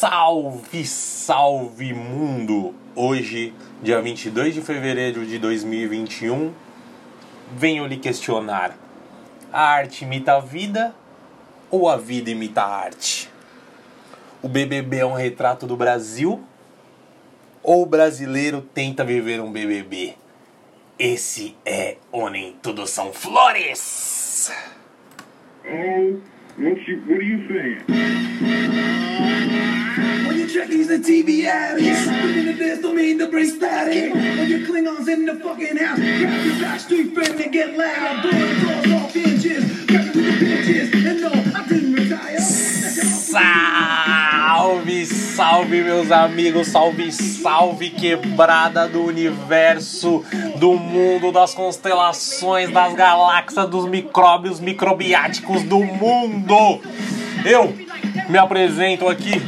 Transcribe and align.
Salve, 0.00 0.86
salve 0.86 1.92
mundo! 1.92 2.74
Hoje, 2.96 3.52
dia 3.82 4.00
22 4.00 4.54
de 4.54 4.62
fevereiro 4.62 5.26
de 5.26 5.38
2021, 5.38 6.54
venho 7.54 7.86
lhe 7.86 7.98
questionar: 7.98 8.74
a 9.52 9.60
arte 9.60 10.06
imita 10.06 10.36
a 10.36 10.40
vida 10.40 10.94
ou 11.70 11.86
a 11.86 11.98
vida 11.98 12.30
imita 12.30 12.62
a 12.62 12.76
arte? 12.76 13.28
O 14.40 14.48
BBB 14.48 15.00
é 15.00 15.04
um 15.04 15.12
retrato 15.12 15.66
do 15.66 15.76
Brasil 15.76 16.42
ou 17.62 17.82
o 17.82 17.86
brasileiro 17.86 18.62
tenta 18.62 19.04
viver 19.04 19.38
um 19.38 19.52
BBB? 19.52 20.14
Esse 20.98 21.54
é 21.62 21.98
o 22.10 22.26
Nem 22.30 22.56
Tudo 22.62 22.86
São 22.86 23.12
Flores! 23.12 24.50
Oh, 25.66 26.18
what 26.58 26.90
you 26.90 27.02
what 27.06 27.16
are 27.16 27.22
you 27.22 27.46
saying? 27.48 27.80
And 30.52 31.04
TV 31.04 31.44
don't 32.82 32.96
mean 32.96 33.18
static. 33.46 34.12
Klingons 34.12 35.08
in 35.08 35.24
the 35.24 35.36
fucking 35.36 35.76
house, 35.76 35.98
grab 35.98 36.44
your 36.44 36.54
backstreet 36.54 37.14
friend 37.14 37.40
and 37.40 37.52
get 37.52 37.76
loud. 37.76 38.22
Blowing 38.22 38.60
doors 38.60 38.92
off 38.94 39.12
grabbing 39.12 40.24
with 40.24 40.40
the 40.40 40.44
bitches, 40.44 40.92
and 41.06 41.20
no, 41.20 41.30
I 41.30 41.68
didn't 41.68 41.92
retire. 41.92 42.40
Salve, 43.30 45.06
salve 45.06 45.82
meus 45.84 46.10
amigos, 46.10 46.66
salve, 46.66 47.12
salve 47.12 47.90
quebrada 47.90 48.88
do 48.88 49.04
universo, 49.04 50.24
do 50.56 50.74
mundo, 50.74 51.30
das 51.30 51.54
constelações, 51.54 52.70
das 52.70 52.92
galáxias, 52.94 53.68
dos 53.70 53.88
micróbios 53.88 54.58
microbiáticos 54.58 55.62
do 55.62 55.78
mundo. 55.78 56.80
Eu 57.44 57.72
me 58.28 58.36
apresento 58.36 59.08
aqui, 59.08 59.40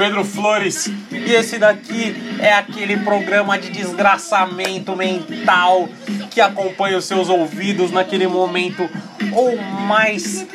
Pedro 0.00 0.24
Flores, 0.24 0.90
e 1.10 1.30
esse 1.34 1.58
daqui 1.58 2.16
é 2.38 2.54
aquele 2.54 2.96
programa 2.96 3.58
de 3.58 3.68
desgraçamento 3.68 4.96
mental 4.96 5.90
que 6.30 6.40
acompanha 6.40 6.96
os 6.96 7.04
seus 7.04 7.28
ouvidos 7.28 7.90
naquele 7.90 8.26
momento 8.26 8.88
ou 9.30 9.58
mais 9.58 10.46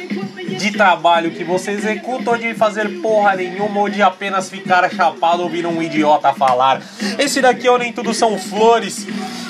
de 0.57 0.71
trabalho 0.71 1.29
que 1.29 1.43
você 1.43 1.73
executa 1.73 2.31
ou 2.31 2.37
de 2.39 2.55
fazer 2.55 2.99
porra 3.03 3.35
nenhuma 3.35 3.81
ou 3.81 3.87
de 3.87 4.01
apenas 4.01 4.49
ficar 4.49 4.89
chapado 4.89 5.43
ouvindo 5.43 5.69
um 5.69 5.79
idiota 5.79 6.33
falar. 6.33 6.81
Esse 7.19 7.39
daqui 7.39 7.67
é 7.67 7.71
o 7.71 7.77
Nem 7.77 7.93
Tudo 7.93 8.15
São 8.15 8.39
Flores. 8.39 9.05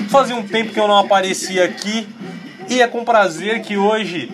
Fazia 0.10 0.36
um 0.36 0.44
tempo 0.44 0.74
que 0.74 0.80
eu 0.80 0.90
não 0.90 0.98
aparecia 0.98 1.64
aqui 1.64 2.06
e 2.68 2.82
é 2.82 2.88
com 2.88 3.06
prazer 3.06 3.62
que 3.62 3.78
hoje 3.78 4.30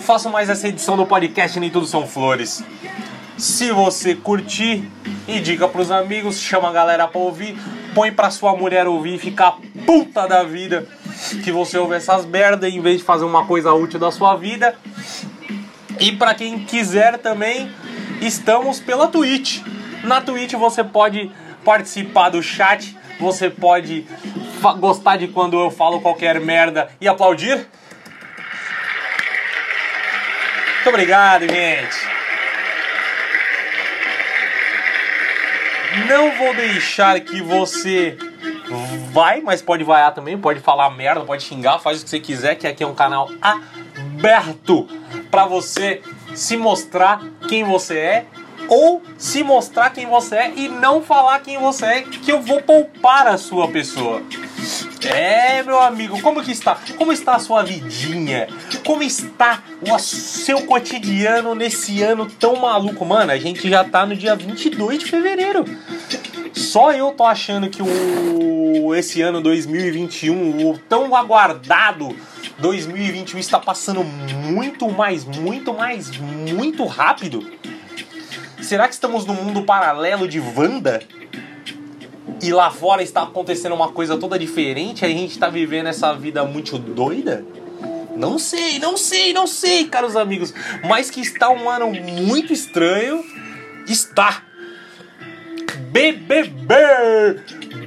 faço 0.00 0.28
mais 0.28 0.48
essa 0.48 0.66
edição 0.66 0.96
do 0.96 1.06
podcast 1.06 1.60
Nem 1.60 1.70
Tudo 1.70 1.86
São 1.86 2.04
Flores. 2.04 2.64
Se 3.38 3.70
você 3.70 4.16
curtir, 4.16 4.90
indica 5.28 5.68
pros 5.68 5.92
amigos, 5.92 6.40
chama 6.40 6.70
a 6.70 6.72
galera 6.72 7.06
pra 7.06 7.20
ouvir, 7.20 7.56
põe 7.94 8.10
pra 8.10 8.32
sua 8.32 8.56
mulher 8.56 8.88
ouvir 8.88 9.14
e 9.14 9.18
ficar 9.18 9.58
puta 9.86 10.26
da 10.26 10.42
vida 10.42 10.88
que 11.44 11.52
você 11.52 11.78
ouve 11.78 11.94
essas 11.94 12.26
merda 12.26 12.68
em 12.68 12.80
vez 12.80 12.98
de 12.98 13.04
fazer 13.04 13.24
uma 13.24 13.46
coisa 13.46 13.72
útil 13.72 14.00
da 14.00 14.10
sua 14.10 14.34
vida. 14.34 14.74
E 16.00 16.10
para 16.10 16.34
quem 16.34 16.58
quiser 16.64 17.18
também, 17.18 17.70
estamos 18.20 18.80
pela 18.80 19.06
Twitch. 19.06 19.62
Na 20.02 20.20
Twitch 20.20 20.54
você 20.54 20.82
pode 20.82 21.30
participar 21.64 22.30
do 22.30 22.42
chat, 22.42 22.96
você 23.20 23.48
pode 23.48 24.04
gostar 24.80 25.16
de 25.16 25.28
quando 25.28 25.56
eu 25.60 25.70
falo 25.70 26.00
qualquer 26.00 26.40
merda 26.40 26.88
e 27.00 27.06
aplaudir. 27.06 27.68
Muito 30.74 30.88
obrigado, 30.88 31.42
gente. 31.42 32.17
Não 36.08 36.36
vou 36.36 36.54
deixar 36.54 37.18
que 37.20 37.40
você 37.40 38.16
vai, 39.12 39.40
mas 39.40 39.62
pode 39.62 39.84
vaiar 39.84 40.12
também, 40.14 40.36
pode 40.36 40.60
falar 40.60 40.90
merda, 40.90 41.22
pode 41.22 41.42
xingar, 41.42 41.78
faz 41.78 42.00
o 42.00 42.04
que 42.04 42.10
você 42.10 42.20
quiser, 42.20 42.54
que 42.56 42.66
aqui 42.66 42.82
é 42.82 42.86
um 42.86 42.94
canal 42.94 43.30
aberto 43.40 44.86
para 45.30 45.46
você 45.46 46.02
se 46.34 46.56
mostrar 46.56 47.22
quem 47.48 47.64
você 47.64 47.98
é 47.98 48.24
ou 48.68 49.02
se 49.16 49.42
mostrar 49.42 49.90
quem 49.90 50.06
você 50.06 50.36
é 50.36 50.52
e 50.54 50.68
não 50.68 51.02
falar 51.02 51.40
quem 51.40 51.58
você 51.58 51.86
é, 51.86 52.02
que 52.02 52.30
eu 52.30 52.42
vou 52.42 52.60
poupar 52.60 53.26
a 53.26 53.38
sua 53.38 53.68
pessoa. 53.68 54.22
É, 55.06 55.62
meu 55.62 55.80
amigo, 55.80 56.20
como 56.20 56.42
que 56.42 56.50
está? 56.52 56.76
Como 56.96 57.12
está 57.12 57.36
a 57.36 57.38
sua 57.38 57.62
vidinha? 57.62 58.48
Como 58.88 59.02
está 59.02 59.62
o 59.82 59.98
seu 59.98 60.62
cotidiano 60.62 61.54
nesse 61.54 62.02
ano 62.02 62.24
tão 62.24 62.56
maluco? 62.56 63.04
Mano, 63.04 63.30
a 63.30 63.36
gente 63.36 63.68
já 63.68 63.84
tá 63.84 64.06
no 64.06 64.16
dia 64.16 64.34
22 64.34 65.00
de 65.00 65.04
fevereiro. 65.04 65.62
Só 66.54 66.90
eu 66.92 67.12
tô 67.12 67.24
achando 67.24 67.68
que 67.68 67.82
o 67.82 68.94
esse 68.94 69.20
ano 69.20 69.42
2021, 69.42 70.70
o 70.70 70.78
tão 70.88 71.14
aguardado 71.14 72.16
2021 72.60 73.38
está 73.38 73.60
passando 73.60 74.02
muito 74.02 74.90
mais, 74.90 75.22
muito 75.22 75.74
mais, 75.74 76.16
muito 76.16 76.86
rápido. 76.86 77.46
Será 78.62 78.88
que 78.88 78.94
estamos 78.94 79.26
num 79.26 79.34
mundo 79.34 79.64
paralelo 79.64 80.26
de 80.26 80.40
Wanda? 80.40 81.02
E 82.42 82.50
lá 82.50 82.70
fora 82.70 83.02
está 83.02 83.24
acontecendo 83.24 83.74
uma 83.74 83.88
coisa 83.88 84.16
toda 84.16 84.38
diferente, 84.38 85.04
a 85.04 85.08
gente 85.08 85.32
está 85.32 85.50
vivendo 85.50 85.88
essa 85.88 86.14
vida 86.14 86.42
muito 86.46 86.78
doida? 86.78 87.44
Não 88.18 88.38
sei, 88.38 88.78
não 88.80 88.96
sei, 88.96 89.32
não 89.32 89.46
sei, 89.46 89.86
caros 89.86 90.16
amigos. 90.16 90.52
Mas 90.88 91.10
que 91.10 91.20
está 91.20 91.48
um 91.50 91.70
ano 91.70 91.92
muito 91.92 92.52
estranho, 92.52 93.24
está. 93.86 94.42
BBB! 95.90 96.74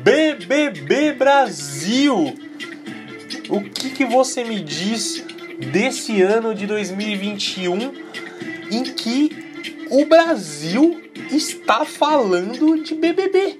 BBB 0.02 1.12
Brasil! 1.14 2.34
O 3.50 3.62
que, 3.62 3.90
que 3.90 4.06
você 4.06 4.44
me 4.46 4.62
diz 4.62 5.24
desse 5.72 6.22
ano 6.22 6.56
de 6.56 6.66
2021 6.66 7.94
em 8.72 8.84
que 8.84 9.86
o 9.90 10.06
Brasil 10.06 11.02
está 11.30 11.84
falando 11.84 12.82
de 12.82 12.96
BBB? 12.96 13.60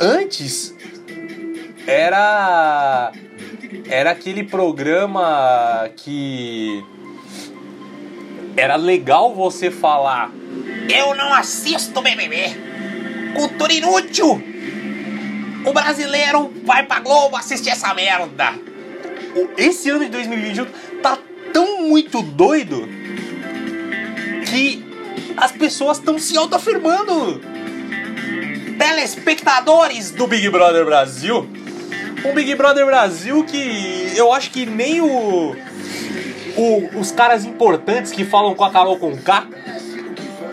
Antes 0.00 0.74
era 1.86 3.12
era 3.88 4.10
aquele 4.10 4.44
programa 4.44 5.88
que 5.96 6.84
era 8.56 8.76
legal 8.76 9.34
você 9.34 9.70
falar 9.70 10.30
eu 10.88 11.14
não 11.14 11.32
assisto 11.32 12.02
BBB 12.02 12.70
cultura 13.34 13.72
inútil. 13.72 14.42
O 15.64 15.72
brasileiro 15.72 16.52
vai 16.64 16.84
pra 16.84 17.00
Globo 17.00 17.36
assistir 17.36 17.70
essa 17.70 17.94
merda. 17.94 18.54
Esse 19.56 19.90
ano 19.90 20.04
de 20.04 20.10
2021 20.10 20.66
tá 21.02 21.18
tão 21.52 21.82
muito 21.88 22.22
doido 22.22 22.88
que 24.46 24.84
as 25.36 25.52
pessoas 25.52 25.98
estão 25.98 26.18
se 26.18 26.36
autoafirmando. 26.36 27.40
Telespectadores 28.78 30.10
do 30.10 30.26
Big 30.26 30.48
Brother 30.48 30.84
Brasil. 30.84 31.48
Um 32.24 32.34
Big 32.34 32.54
Brother 32.54 32.84
Brasil 32.86 33.44
que 33.44 34.12
eu 34.16 34.32
acho 34.32 34.50
que 34.50 34.66
nem 34.66 35.00
o, 35.00 35.56
o- 36.56 36.90
os 36.98 37.10
caras 37.10 37.44
importantes 37.44 38.12
que 38.12 38.24
falam 38.24 38.54
com 38.54 38.64
a 38.64 38.70
Carol 38.70 38.98
Conká, 38.98 39.46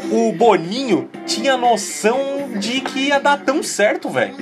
o 0.10 0.32
Boninho, 0.32 1.10
tinha 1.26 1.58
noção 1.58 2.50
de 2.58 2.80
que 2.82 3.08
ia 3.08 3.20
dar 3.20 3.38
tão 3.44 3.62
certo, 3.62 4.10
velho. 4.10 4.36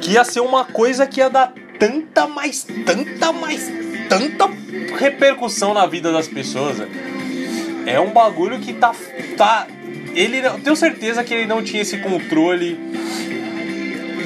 Que 0.00 0.12
ia 0.12 0.24
ser 0.24 0.40
uma 0.40 0.64
coisa 0.64 1.06
que 1.06 1.18
ia 1.20 1.28
dar 1.28 1.52
tanta, 1.78 2.28
mais 2.28 2.64
tanta, 2.86 3.32
mais 3.32 3.68
tanta 4.08 4.48
repercussão 4.98 5.74
na 5.74 5.86
vida 5.86 6.12
das 6.12 6.28
pessoas. 6.28 6.78
velho. 6.78 6.90
É 7.86 7.98
um 7.98 8.10
bagulho 8.12 8.60
que 8.60 8.72
tá. 8.72 8.92
tá 9.36 9.66
ele, 10.14 10.38
eu 10.38 10.60
tenho 10.60 10.76
certeza 10.76 11.24
que 11.24 11.34
ele 11.34 11.46
não 11.46 11.62
tinha 11.62 11.82
esse 11.82 11.98
controle 11.98 12.78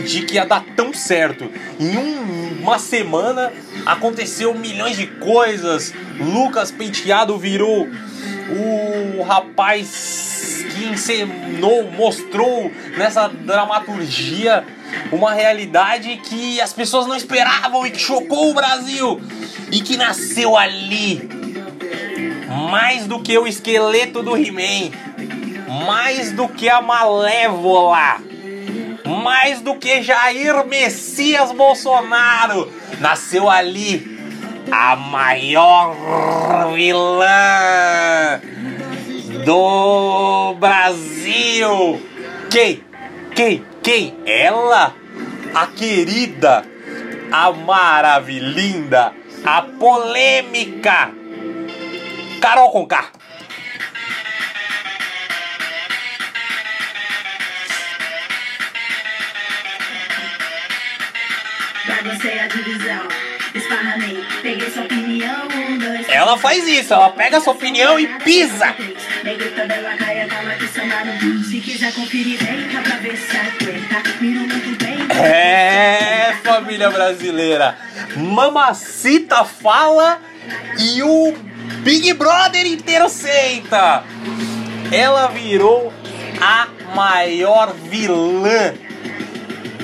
de 0.07 0.23
que 0.23 0.35
ia 0.35 0.45
dar 0.47 0.65
tão 0.77 0.93
certo. 0.95 1.51
Em 1.79 1.97
um- 1.97 2.63
uma 2.63 2.79
semana 2.79 3.53
aconteceu 3.85 4.55
milhões 4.55 4.97
de 4.97 5.07
coisas. 5.07 5.93
Lucas 6.19 6.71
Penteado 6.71 7.37
virou 7.39 7.87
o 8.49 9.23
rapaz 9.23 10.65
que 10.75 10.85
encenou, 10.87 11.91
mostrou 11.91 12.71
nessa 12.97 13.29
dramaturgia 13.29 14.65
uma 15.11 15.33
realidade 15.33 16.17
que 16.25 16.61
as 16.61 16.73
pessoas 16.73 17.07
não 17.07 17.17
esperavam 17.17 17.87
e 17.87 17.91
que 17.91 17.99
chocou 18.01 18.51
o 18.51 18.55
Brasil 18.55 19.21
e 19.71 19.81
que 19.81 19.97
nasceu 19.97 20.57
ali 20.57 21.29
mais 22.71 23.07
do 23.07 23.21
que 23.21 23.37
o 23.37 23.47
esqueleto 23.47 24.23
do 24.23 24.37
He-Man, 24.37 24.91
mais 25.87 26.33
do 26.33 26.49
que 26.49 26.69
a 26.69 26.81
Malévola, 26.81 28.21
mais 29.07 29.61
do 29.61 29.77
que 29.77 30.03
Jair 30.03 30.67
Messias 30.67 31.53
Bolsonaro, 31.53 32.71
nasceu 33.01 33.49
ali 33.49 34.17
a 34.71 34.97
maior 34.97 35.95
vilã 36.75 38.41
do 39.45 40.55
Brasil, 40.55 42.01
Quem? 42.51 42.83
Quem? 43.35 43.65
Quem? 43.83 44.15
Ela, 44.27 44.95
a 45.55 45.67
querida, 45.67 46.65
a 47.31 47.53
maravilhinda, 47.53 49.13
a 49.45 49.63
polêmica, 49.63 51.11
Carol 52.41 52.71
Conká. 52.71 53.11
Você 62.07 62.39
a 62.39 62.47
divisão. 62.47 63.09
Esparramei, 63.55 64.23
peguei 64.43 64.71
sua 64.71 64.85
opinião. 64.85 65.49
Um, 65.55 65.79
dois, 65.79 66.09
Ela 66.09 66.37
faz 66.39 66.69
isso, 66.69 66.93
ela 66.93 67.11
pega 67.11 67.39
a 67.39 67.41
sua 67.41 67.53
opinião 67.53 67.99
e 67.99 68.07
pisa. 68.21 68.75
É, 75.23 76.35
família 76.45 76.91
brasileira. 76.91 77.77
Mamacita 78.17 79.45
fala 79.45 80.21
e 80.79 81.03
o 81.03 81.35
Big 81.83 82.13
Brother 82.15 82.67
inteiro 82.67 83.09
senta. 83.09 84.05
Ela 84.93 85.29
virou 85.29 85.93
a 86.41 86.69
maior 86.95 87.73
vilã 87.73 88.75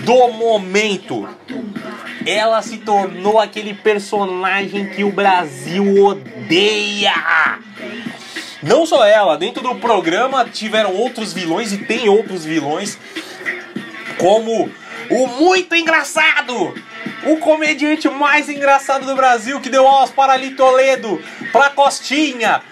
do 0.05 0.29
momento. 0.33 1.29
Ela 2.27 2.63
se 2.63 2.79
tornou 2.79 3.41
aquele 3.41 3.75
personagem 3.75 4.87
que 4.87 5.03
o 5.03 5.11
Brasil 5.11 6.05
odeia. 6.05 7.13
Não 8.63 8.87
só 8.87 9.05
ela, 9.05 9.37
dentro 9.37 9.63
do 9.63 9.75
programa 9.75 10.45
tiveram 10.45 10.95
outros 10.95 11.33
vilões 11.33 11.73
e 11.73 11.79
tem 11.79 12.09
outros 12.09 12.45
vilões, 12.45 12.97
como 14.19 14.71
o 15.11 15.27
muito 15.27 15.75
engraçado, 15.75 16.75
o 17.27 17.37
comediante 17.39 18.09
mais 18.09 18.49
engraçado 18.49 19.05
do 19.05 19.17
Brasil 19.17 19.61
que 19.61 19.69
deu 19.69 19.87
aulas 19.87 20.11
para 20.11 20.35
Ali 20.35 20.53
Toledo, 20.53 21.21
para 21.53 21.71
Costinha, 21.71 22.63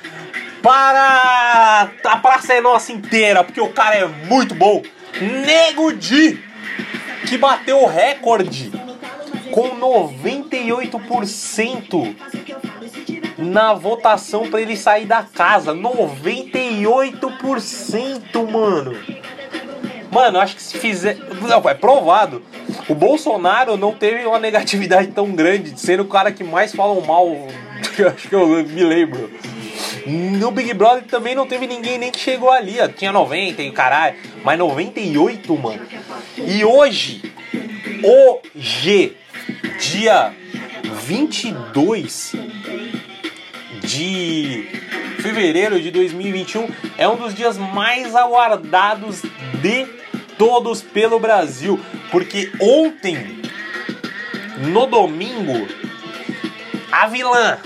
para 0.62 1.90
a 2.04 2.16
Praça 2.18 2.54
é 2.54 2.60
Nossa 2.60 2.92
inteira, 2.92 3.42
porque 3.42 3.60
o 3.60 3.70
cara 3.70 3.96
é 3.96 4.06
muito 4.06 4.54
bom. 4.54 4.82
Nego 5.20 5.92
Di, 5.92 6.40
que 7.26 7.36
bateu 7.36 7.82
o 7.82 7.86
recorde 7.86 8.70
com 9.50 9.76
98% 9.78 12.16
na 13.38 13.72
votação 13.74 14.48
para 14.48 14.60
ele 14.60 14.76
sair 14.76 15.06
da 15.06 15.22
casa. 15.22 15.72
98%, 15.74 18.50
mano. 18.50 18.96
Mano, 20.10 20.40
acho 20.40 20.56
que 20.56 20.62
se 20.62 20.76
fizer. 20.78 21.16
Não, 21.40 21.68
é 21.68 21.74
provado. 21.74 22.42
O 22.88 22.94
Bolsonaro 22.94 23.76
não 23.76 23.92
teve 23.92 24.26
uma 24.26 24.40
negatividade 24.40 25.08
tão 25.08 25.32
grande, 25.32 25.78
sendo 25.78 26.02
o 26.02 26.06
cara 26.06 26.32
que 26.32 26.42
mais 26.42 26.74
falam 26.74 27.00
mal. 27.00 27.28
acho 28.14 28.28
que 28.28 28.34
eu 28.34 28.48
me 28.48 28.82
lembro. 28.82 29.30
No 30.06 30.50
Big 30.50 30.72
Brother 30.74 31.04
também 31.04 31.34
não 31.34 31.46
teve 31.46 31.66
ninguém 31.66 31.98
nem 31.98 32.10
que 32.10 32.18
chegou 32.18 32.50
ali. 32.50 32.80
ó. 32.80 32.88
Tinha 32.88 33.12
90 33.12 33.62
e 33.62 33.70
caralho. 33.70 34.16
Mas 34.42 34.58
98, 34.58 35.56
mano. 35.56 35.82
E 36.36 36.64
hoje, 36.64 37.22
hoje, 38.02 39.16
dia 39.78 40.34
22 41.04 42.34
de 43.82 44.68
fevereiro 45.20 45.80
de 45.80 45.90
2021 45.90 46.68
é 46.96 47.08
um 47.08 47.16
dos 47.16 47.34
dias 47.34 47.58
mais 47.58 48.14
aguardados 48.14 49.22
de 49.60 49.86
todos 50.38 50.80
pelo 50.80 51.18
Brasil, 51.18 51.78
porque 52.10 52.50
ontem, 52.60 53.42
no 54.72 54.86
domingo, 54.86 55.68
a 56.90 57.06
vilã, 57.06 57.58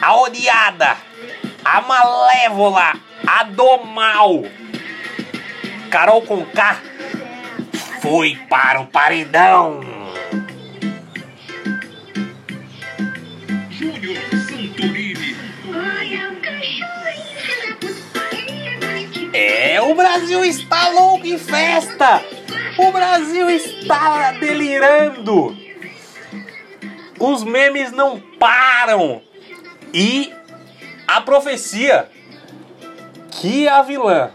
a 0.00 0.16
odiada, 0.20 0.96
a 1.64 1.80
malévola, 1.80 2.94
a 3.26 3.44
do 3.44 3.84
mal, 3.84 4.44
Carol 5.90 6.22
Conká, 6.22 6.80
foi 8.00 8.36
para 8.48 8.80
o 8.80 8.86
paredão. 8.86 9.89
O 19.90 19.94
Brasil 19.94 20.44
está 20.44 20.88
louco 20.90 21.26
em 21.26 21.36
festa! 21.36 22.22
O 22.78 22.92
Brasil 22.92 23.50
está 23.50 24.32
delirando! 24.32 25.56
Os 27.18 27.42
memes 27.42 27.90
não 27.90 28.20
param! 28.38 29.20
E 29.92 30.32
a 31.08 31.20
profecia 31.20 32.08
que 33.32 33.66
a 33.66 33.82
vilã 33.82 34.30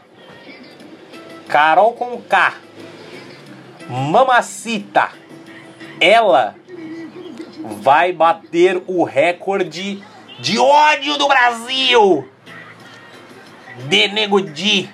Carol 1.47 1.93
Conká, 1.93 2.55
Mamacita, 3.87 5.11
ela 6.01 6.55
vai 7.81 8.11
bater 8.11 8.83
o 8.87 9.05
recorde 9.05 10.03
de 10.37 10.59
ódio 10.59 11.17
do 11.17 11.29
Brasil! 11.29 12.29
de 13.87 14.07
Nego 14.07 14.41
Di 14.41 14.89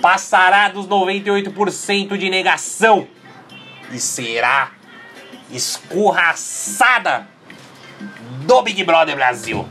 passará 0.00 0.68
dos 0.68 0.86
98% 0.86 2.16
de 2.16 2.30
negação 2.30 3.06
e 3.92 3.98
será 3.98 4.72
escorraçada 5.50 7.26
do 8.46 8.62
Big 8.62 8.84
Brother 8.84 9.16
Brasil. 9.16 9.66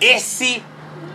Esse, 0.00 0.62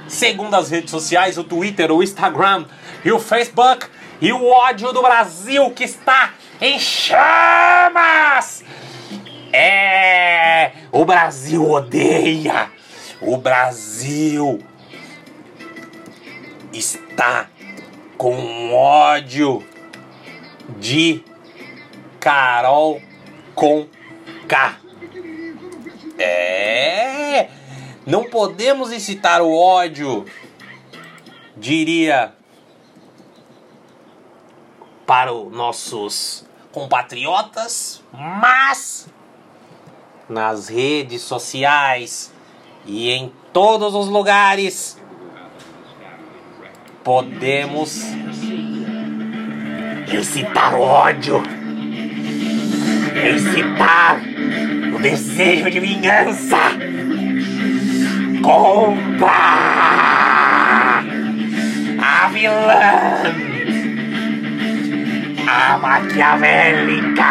segundo 0.08 0.54
as 0.56 0.70
redes 0.70 0.92
sociais, 0.92 1.38
o 1.38 1.44
Twitter, 1.44 1.92
o 1.92 2.04
Instagram 2.04 2.66
e 3.04 3.12
o 3.12 3.20
Facebook, 3.20 3.88
e 4.22 4.32
o 4.32 4.46
ódio 4.46 4.94
do 4.94 5.02
Brasil 5.02 5.70
que 5.72 5.84
está 5.84 6.34
em 6.62 6.80
chamas. 6.80 8.64
É, 9.52 10.72
o 10.92 11.04
Brasil 11.06 11.70
odeia. 11.70 12.70
O 13.22 13.38
Brasil 13.38 14.60
está 16.74 17.48
com 18.18 18.74
ódio 18.74 19.64
de 20.78 21.24
Carol 22.20 23.02
com 23.54 23.88
K. 24.48 24.80
É, 26.18 27.50
não 28.06 28.24
podemos 28.24 28.92
incitar 28.92 29.42
o 29.42 29.54
ódio, 29.54 30.26
diria 31.58 32.34
para 35.06 35.34
os 35.34 35.52
nossos 35.52 36.46
compatriotas, 36.72 38.02
mas 38.12 39.08
nas 40.28 40.68
redes 40.68 41.22
sociais 41.22 42.34
e 42.86 43.12
em 43.12 43.32
todos 43.54 43.94
os 43.94 44.08
lugares 44.08 44.95
podemos 47.06 48.04
incitar 50.12 50.74
o 50.74 50.82
ódio, 50.82 51.44
incitar 53.32 54.20
o 54.92 55.00
desejo 55.00 55.70
de 55.70 55.80
vingança. 55.80 56.58
Contra 58.42 59.28
a 62.02 62.28
vilã, 62.34 63.36
a 65.48 65.78
maquiavélica, 65.78 67.24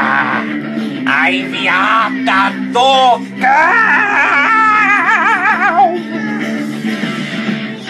a 1.04 1.33
enviada 1.33 2.50
do 2.73 3.19
cão. 3.40 4.14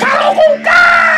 Carol 0.01 0.35
com 0.35 0.43
por 0.43 1.14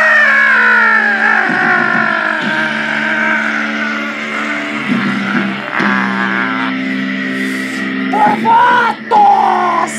votos, 8.41 9.91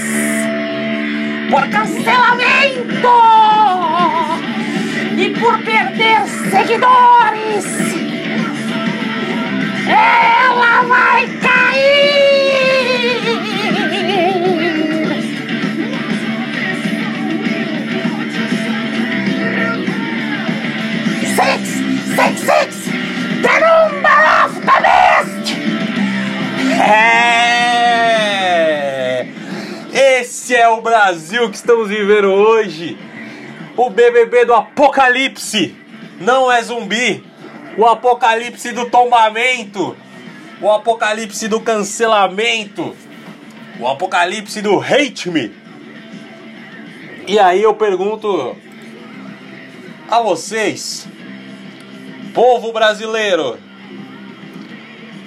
por 1.50 1.68
cancelamento 1.70 3.12
e 5.16 5.30
por 5.30 5.58
perder 5.64 6.26
seguidores. 6.50 7.66
Ela 9.88 10.82
vai 10.82 11.26
cair. 11.26 12.27
Brasil 30.88 31.50
que 31.50 31.56
estamos 31.56 31.90
vivendo 31.90 32.28
hoje. 32.28 32.96
O 33.76 33.90
BBB 33.90 34.46
do 34.46 34.54
apocalipse. 34.54 35.76
Não 36.18 36.50
é 36.50 36.62
zumbi. 36.62 37.22
O 37.76 37.84
apocalipse 37.84 38.72
do 38.72 38.86
tombamento. 38.86 39.94
O 40.62 40.72
apocalipse 40.72 41.46
do 41.46 41.60
cancelamento. 41.60 42.96
O 43.78 43.86
apocalipse 43.86 44.62
do 44.62 44.80
hate 44.80 45.28
me. 45.28 45.54
E 47.26 47.38
aí 47.38 47.62
eu 47.62 47.74
pergunto 47.74 48.56
a 50.10 50.22
vocês, 50.22 51.06
povo 52.32 52.72
brasileiro, 52.72 53.58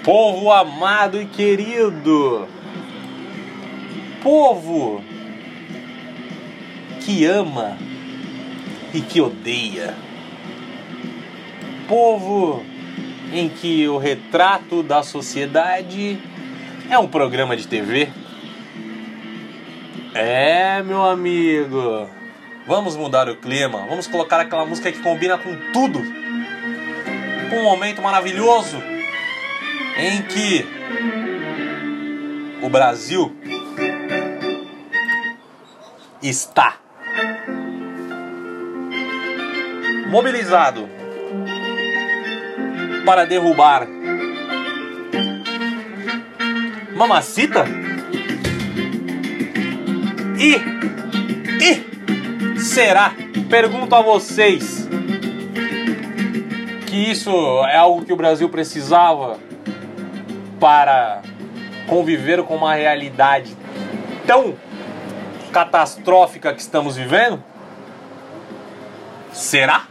povo 0.04 0.52
amado 0.52 1.22
e 1.22 1.28
querido, 1.28 2.48
povo 4.24 5.04
que 7.02 7.26
ama 7.26 7.78
e 8.94 9.02
que 9.02 9.20
odeia, 9.20 9.96
povo 11.88 12.64
em 13.34 13.50
que 13.50 13.88
o 13.88 13.98
retrato 13.98 14.84
da 14.84 15.04
sociedade 15.04 16.20
é 16.90 16.98
um 16.98 17.08
programa 17.08 17.56
de 17.56 17.68
TV. 17.68 18.10
É, 20.14 20.84
meu 20.84 21.04
amigo. 21.04 22.10
Vamos 22.68 22.96
mudar 22.96 23.30
o 23.30 23.36
clima. 23.38 23.86
Vamos 23.90 24.08
colocar 24.08 24.40
aquela 24.40 24.66
música 24.66 24.92
que 24.92 25.00
combina 25.00 25.38
com 25.38 25.56
tudo. 25.72 26.00
Um 26.00 27.64
momento 27.64 28.02
maravilhoso 28.02 28.78
em 29.98 30.22
que 30.22 30.66
o 32.62 32.70
Brasil 32.70 33.36
está 36.22 36.81
mobilizado 40.08 40.90
para 43.06 43.26
derrubar 43.26 43.88
Mamacita 46.96 47.66
e 50.38 50.56
e 51.62 52.60
será? 52.60 53.14
Pergunto 53.50 53.96
a 53.96 54.02
vocês 54.02 54.88
que 56.86 56.96
isso 56.96 57.32
é 57.66 57.78
algo 57.78 58.06
que 58.06 58.12
o 58.12 58.16
Brasil 58.16 58.50
precisava 58.50 59.40
para 60.60 61.22
conviver 61.88 62.44
com 62.44 62.56
uma 62.56 62.76
realidade 62.76 63.56
tão 64.28 64.56
catastrófica 65.52 66.54
que 66.54 66.62
estamos 66.62 66.96
vivendo? 66.96 67.44
Será? 69.32 69.88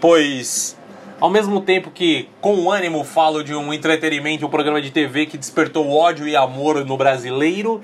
Pois, 0.00 0.76
ao 1.20 1.30
mesmo 1.30 1.60
tempo 1.60 1.90
que 1.90 2.28
com 2.40 2.70
ânimo 2.70 3.02
falo 3.04 3.42
de 3.42 3.54
um 3.54 3.72
entretenimento, 3.72 4.46
um 4.46 4.50
programa 4.50 4.80
de 4.80 4.90
TV 4.90 5.26
que 5.26 5.38
despertou 5.38 5.90
ódio 5.90 6.28
e 6.28 6.36
amor 6.36 6.84
no 6.84 6.96
brasileiro, 6.96 7.82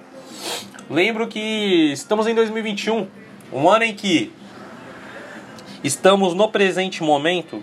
lembro 0.88 1.26
que 1.26 1.92
estamos 1.92 2.26
em 2.26 2.34
2021, 2.34 3.08
um 3.52 3.68
ano 3.68 3.84
em 3.84 3.94
que 3.94 4.32
estamos 5.82 6.34
no 6.34 6.48
presente 6.48 7.02
momento 7.02 7.62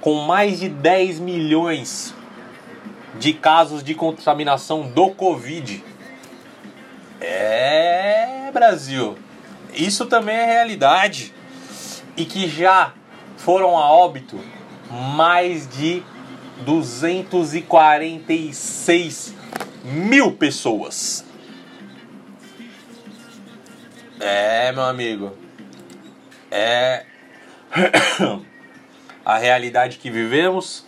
com 0.00 0.14
mais 0.14 0.60
de 0.60 0.68
10 0.68 1.20
milhões 1.20 2.14
de 3.18 3.32
casos 3.32 3.84
de 3.84 3.94
contaminação 3.94 4.82
do 4.82 5.10
Covid. 5.10 5.91
É, 7.22 8.50
Brasil. 8.52 9.16
Isso 9.72 10.04
também 10.06 10.34
é 10.34 10.44
realidade. 10.44 11.32
E 12.16 12.24
que 12.24 12.48
já 12.48 12.92
foram 13.36 13.78
a 13.78 13.92
óbito 13.92 14.40
mais 14.90 15.68
de 15.68 16.02
246 16.64 19.36
mil 19.84 20.32
pessoas. 20.32 21.24
É, 24.18 24.72
meu 24.72 24.82
amigo. 24.82 25.38
É 26.50 27.04
a 29.24 29.38
realidade 29.38 29.98
que 29.98 30.10
vivemos, 30.10 30.84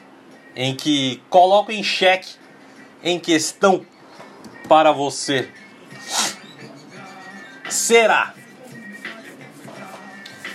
em 0.54 0.74
que 0.74 1.22
coloco 1.30 1.70
em 1.70 1.82
xeque, 1.82 2.34
em 3.02 3.18
questão 3.20 3.86
para 4.68 4.92
você. 4.92 5.48
Será 7.86 8.32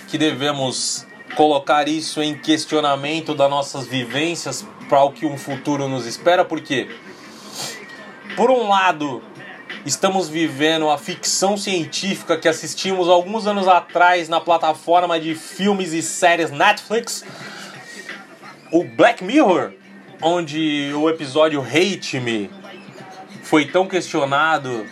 que 0.08 0.18
devemos 0.18 1.06
colocar 1.36 1.86
isso 1.86 2.20
em 2.20 2.36
questionamento 2.36 3.36
das 3.36 3.48
nossas 3.48 3.86
vivências 3.86 4.66
para 4.88 5.04
o 5.04 5.12
que 5.12 5.24
um 5.24 5.38
futuro 5.38 5.86
nos 5.86 6.06
espera? 6.06 6.44
Porque, 6.44 6.88
por 8.34 8.50
um 8.50 8.68
lado, 8.68 9.22
estamos 9.86 10.28
vivendo 10.28 10.90
a 10.90 10.98
ficção 10.98 11.56
científica 11.56 12.36
que 12.36 12.48
assistimos 12.48 13.08
alguns 13.08 13.46
anos 13.46 13.68
atrás 13.68 14.28
na 14.28 14.40
plataforma 14.40 15.20
de 15.20 15.36
filmes 15.36 15.92
e 15.92 16.02
séries 16.02 16.50
Netflix, 16.50 17.24
o 18.72 18.82
Black 18.82 19.22
Mirror, 19.22 19.70
onde 20.20 20.92
o 20.96 21.08
episódio 21.08 21.62
Hate 21.62 22.18
Me 22.18 22.50
foi 23.44 23.66
tão 23.66 23.86
questionado 23.86 24.84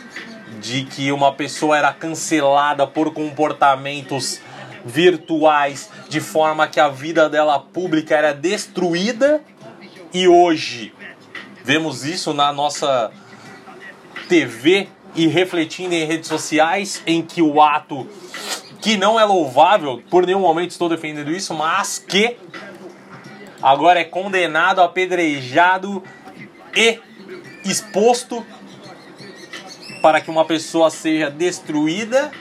de 0.60 0.84
que 0.84 1.10
uma 1.12 1.32
pessoa 1.32 1.76
era 1.76 1.92
cancelada 1.92 2.86
por 2.86 3.12
comportamentos 3.12 4.40
virtuais, 4.84 5.90
de 6.08 6.20
forma 6.20 6.66
que 6.66 6.80
a 6.80 6.88
vida 6.88 7.28
dela 7.28 7.58
pública 7.58 8.14
era 8.14 8.32
destruída, 8.32 9.42
e 10.12 10.26
hoje 10.26 10.92
vemos 11.64 12.04
isso 12.04 12.32
na 12.32 12.52
nossa 12.52 13.10
TV 14.28 14.88
e 15.14 15.26
refletindo 15.26 15.94
em 15.94 16.04
redes 16.04 16.28
sociais, 16.28 17.02
em 17.06 17.22
que 17.22 17.42
o 17.42 17.60
ato 17.60 18.08
que 18.80 18.96
não 18.96 19.18
é 19.18 19.24
louvável, 19.24 20.02
por 20.08 20.24
nenhum 20.24 20.40
momento 20.40 20.70
estou 20.70 20.88
defendendo 20.88 21.30
isso, 21.30 21.52
mas 21.52 21.98
que 21.98 22.36
agora 23.60 24.00
é 24.00 24.04
condenado, 24.04 24.80
apedrejado 24.80 26.02
e 26.74 27.00
exposto 27.64 28.46
para 30.08 30.22
que 30.22 30.30
uma 30.30 30.46
pessoa 30.46 30.90
seja 30.90 31.30
destruída. 31.30 32.32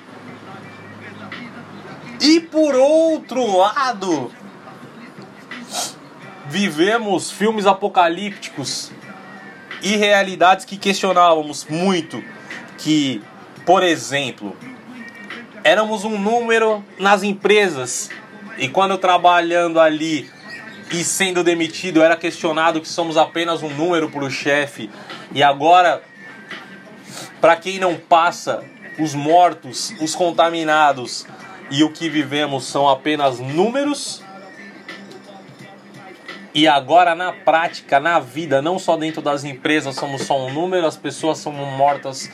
E 2.22 2.40
por 2.40 2.74
outro 2.76 3.58
lado, 3.58 4.32
vivemos 6.46 7.30
filmes 7.30 7.66
apocalípticos 7.66 8.90
e 9.82 9.98
realidades 9.98 10.64
que 10.64 10.78
questionávamos 10.78 11.66
muito, 11.70 12.24
que, 12.78 13.22
por 13.66 13.84
exemplo, 13.84 14.56
éramos 15.62 16.06
um 16.06 16.18
número 16.18 16.82
nas 16.98 17.22
empresas 17.22 18.10
e 18.58 18.70
quando 18.70 18.98
trabalhando 18.98 19.78
ali 19.78 20.32
e 20.90 21.04
sendo 21.04 21.44
demitido 21.44 22.02
era 22.02 22.16
questionado 22.16 22.80
que 22.80 22.88
somos 22.88 23.18
apenas 23.18 23.62
um 23.62 23.70
número 23.70 24.10
para 24.10 24.24
o 24.24 24.32
chefe 24.32 24.90
e 25.34 25.44
agora 25.44 26.02
para 27.40 27.56
quem 27.56 27.80
não 27.80 27.96
passa 27.96 28.64
os 29.00 29.14
mortos, 29.14 29.94
os 30.02 30.16
contaminados 30.16 31.26
e 31.70 31.84
o 31.84 31.92
que 31.92 32.10
vivemos 32.10 32.66
são 32.66 32.88
apenas 32.88 33.40
números 33.40 34.24
e 36.58 36.68
agora 36.68 37.14
na 37.14 37.32
prática, 37.32 38.00
na 38.00 38.20
vida, 38.20 38.64
não 38.64 38.80
só 38.80 38.98
dentro 38.98 39.22
das 39.22 39.44
empresas 39.44 39.96
somos 39.96 40.24
só 40.24 40.44
um 40.44 40.52
número, 40.52 40.88
as 40.88 40.98
pessoas 40.98 41.38
são 41.38 41.52
mortas 41.52 42.32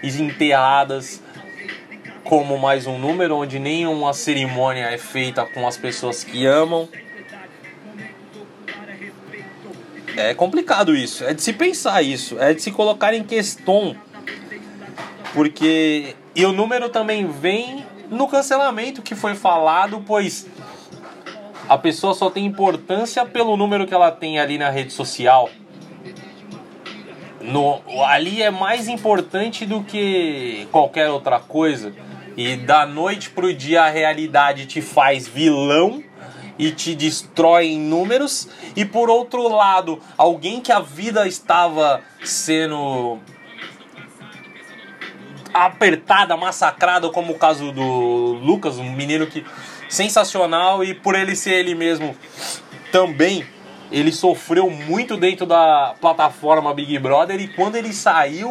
e 0.00 0.08
enterradas 0.22 1.20
como 2.22 2.56
mais 2.56 2.86
um 2.86 2.96
número, 2.98 3.34
onde 3.34 3.58
nenhuma 3.58 4.12
cerimônia 4.12 4.84
é 4.84 4.96
feita 4.96 5.44
com 5.44 5.66
as 5.66 5.76
pessoas 5.76 6.22
que 6.22 6.46
amam. 6.46 6.88
É 10.16 10.34
complicado 10.34 10.94
isso, 10.94 11.24
é 11.24 11.34
de 11.34 11.42
se 11.42 11.52
pensar 11.52 12.00
isso, 12.02 12.38
é 12.38 12.54
de 12.54 12.62
se 12.62 12.70
colocar 12.70 13.12
em 13.12 13.24
questão. 13.24 13.96
Porque 15.38 16.16
e 16.34 16.44
o 16.44 16.50
número 16.50 16.88
também 16.88 17.24
vem 17.28 17.86
no 18.10 18.26
cancelamento 18.26 19.00
que 19.00 19.14
foi 19.14 19.36
falado, 19.36 20.02
pois 20.04 20.48
a 21.68 21.78
pessoa 21.78 22.12
só 22.12 22.28
tem 22.28 22.44
importância 22.44 23.24
pelo 23.24 23.56
número 23.56 23.86
que 23.86 23.94
ela 23.94 24.10
tem 24.10 24.40
ali 24.40 24.58
na 24.58 24.68
rede 24.68 24.92
social. 24.92 25.48
No, 27.40 27.80
ali 28.04 28.42
é 28.42 28.50
mais 28.50 28.88
importante 28.88 29.64
do 29.64 29.84
que 29.84 30.66
qualquer 30.72 31.08
outra 31.08 31.38
coisa. 31.38 31.94
E 32.36 32.56
da 32.56 32.84
noite 32.84 33.30
pro 33.30 33.54
dia 33.54 33.84
a 33.84 33.88
realidade 33.88 34.66
te 34.66 34.82
faz 34.82 35.28
vilão 35.28 36.02
e 36.58 36.72
te 36.72 36.96
destrói 36.96 37.66
em 37.66 37.78
números. 37.78 38.48
E 38.74 38.84
por 38.84 39.08
outro 39.08 39.46
lado, 39.46 40.00
alguém 40.16 40.60
que 40.60 40.72
a 40.72 40.80
vida 40.80 41.28
estava 41.28 42.00
sendo 42.24 43.20
apertada, 45.52 46.36
massacrada, 46.36 47.08
como 47.10 47.32
o 47.32 47.38
caso 47.38 47.72
do 47.72 48.34
Lucas, 48.34 48.78
um 48.78 48.92
menino 48.92 49.26
que 49.26 49.44
sensacional 49.88 50.84
e 50.84 50.94
por 50.94 51.14
ele 51.14 51.34
ser 51.34 51.54
ele 51.54 51.74
mesmo 51.74 52.14
também 52.92 53.46
ele 53.90 54.12
sofreu 54.12 54.68
muito 54.70 55.16
dentro 55.16 55.46
da 55.46 55.94
plataforma 56.00 56.74
Big 56.74 56.98
Brother 56.98 57.40
e 57.40 57.48
quando 57.48 57.76
ele 57.76 57.92
saiu, 57.92 58.50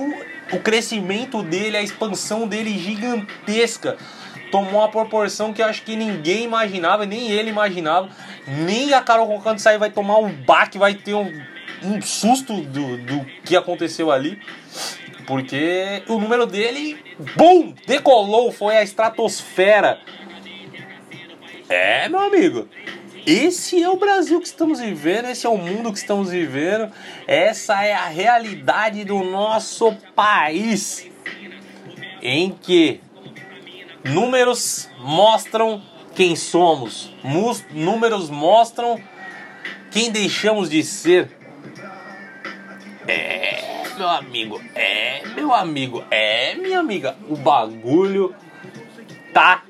o 0.52 0.60
crescimento 0.60 1.44
dele, 1.44 1.78
a 1.78 1.82
expansão 1.82 2.48
dele 2.48 2.78
gigantesca 2.78 3.98
tomou 4.52 4.82
uma 4.82 4.90
proporção 4.90 5.54
que 5.54 5.62
acho 5.62 5.84
que 5.84 5.96
ninguém 5.96 6.44
imaginava, 6.44 7.06
nem 7.06 7.32
ele 7.32 7.50
imaginava, 7.50 8.10
nem 8.48 8.94
a 8.94 9.02
Carol 9.02 9.28
Conká 9.28 9.44
quando 9.44 9.60
sair 9.60 9.78
vai 9.78 9.92
tomar 9.92 10.18
um 10.18 10.32
baque, 10.32 10.78
vai 10.78 10.96
ter 10.96 11.14
um, 11.14 11.32
um 11.84 12.02
susto 12.02 12.62
do, 12.62 12.98
do 12.98 13.26
que 13.44 13.56
aconteceu 13.56 14.12
ali. 14.12 14.40
Porque 15.26 16.04
o 16.08 16.20
número 16.20 16.46
dele, 16.46 16.98
bum, 17.36 17.74
decolou, 17.86 18.52
foi 18.52 18.78
a 18.78 18.84
estratosfera. 18.84 20.00
É, 21.70 22.08
meu 22.08 22.22
amigo. 22.22 22.68
Esse 23.26 23.84
é 23.84 23.90
o 23.90 23.98
Brasil 23.98 24.40
que 24.40 24.48
estamos 24.48 24.80
vivendo, 24.80 25.26
esse 25.26 25.46
é 25.46 25.50
o 25.50 25.58
mundo 25.58 25.92
que 25.92 26.00
estamos 26.00 26.30
vivendo, 26.30 26.90
essa 27.28 27.84
é 27.84 27.92
a 27.92 28.06
realidade 28.06 29.04
do 29.04 29.22
nosso 29.22 29.94
país. 30.16 31.06
Em 32.22 32.52
que 32.52 33.02
números 34.06 34.90
mostram 35.00 35.84
quem 36.16 36.38
somos, 36.38 37.14
números 37.74 38.30
mostram 38.30 38.98
quem 39.92 40.10
deixamos 40.10 40.70
de 40.70 40.82
ser. 40.82 41.30
Meu 43.98 44.10
amigo, 44.10 44.62
é, 44.76 45.24
meu 45.36 45.52
amigo, 45.52 46.04
é, 46.12 46.54
minha 46.54 46.80
amiga, 46.80 47.16
o 47.28 47.36
bagulho 47.36 48.36
tá 49.34 49.64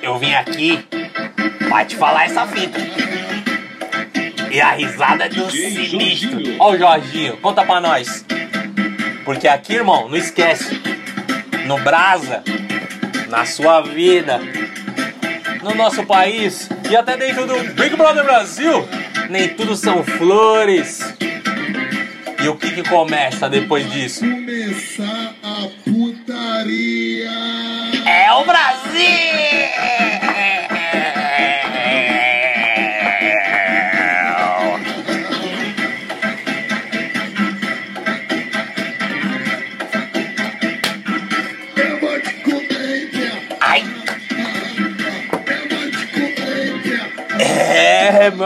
eu 0.02 0.18
vim 0.18 0.34
aqui 0.34 0.99
pra 1.70 1.86
te 1.86 1.96
falar 1.96 2.26
essa 2.26 2.46
fita. 2.48 2.80
E 4.52 4.60
a 4.60 4.72
risada 4.72 5.26
é 5.26 5.30
do 5.30 5.50
sinistro. 5.50 6.42
Ó 6.60 6.72
o 6.72 6.78
Jorginho, 6.78 7.38
conta 7.38 7.64
pra 7.64 7.80
nós. 7.80 8.26
Porque 9.24 9.48
aqui, 9.48 9.76
irmão, 9.76 10.10
não 10.10 10.18
esquece. 10.18 10.82
No 11.68 11.78
Brasa, 11.82 12.44
na 13.28 13.46
sua 13.46 13.82
vida, 13.82 14.42
no 15.62 15.76
nosso 15.76 16.04
país 16.04 16.68
e 16.90 16.96
até 16.96 17.16
dentro 17.16 17.46
do 17.46 17.60
Big 17.76 17.96
Brother 17.96 18.24
Brasil, 18.24 18.90
nem 19.30 19.50
tudo 19.50 19.76
são 19.76 20.04
flores. 20.04 21.16
E 22.42 22.48
o 22.48 22.56
que 22.56 22.72
que 22.72 22.84
começa 22.90 23.48
depois 23.48 23.92
disso? 23.92 24.22
Começar 24.22 25.36
a 25.44 25.68
putaria. 25.84 27.30
É 28.06 28.32
o 28.32 28.46
Brasil! 28.46 28.80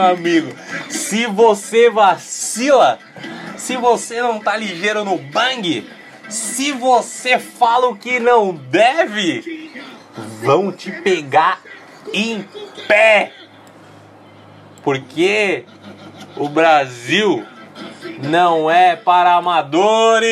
Amigo. 0.04 0.52
Se 0.88 1.26
você 1.26 1.90
vacila, 1.90 2.98
se 3.56 3.76
você 3.76 4.22
não 4.22 4.38
tá 4.40 4.56
ligeiro 4.56 5.04
no 5.04 5.18
bang, 5.18 5.88
se 6.28 6.72
você 6.72 7.38
fala 7.38 7.88
o 7.88 7.96
que 7.96 8.18
não 8.18 8.54
deve, 8.54 9.70
vão 10.42 10.72
te 10.72 10.90
pegar 10.90 11.60
em 12.12 12.46
pé. 12.86 13.32
Porque 14.82 15.64
o 16.36 16.48
Brasil 16.48 17.44
não 18.22 18.70
é 18.70 18.96
para 18.96 19.34
amadores. 19.34 20.24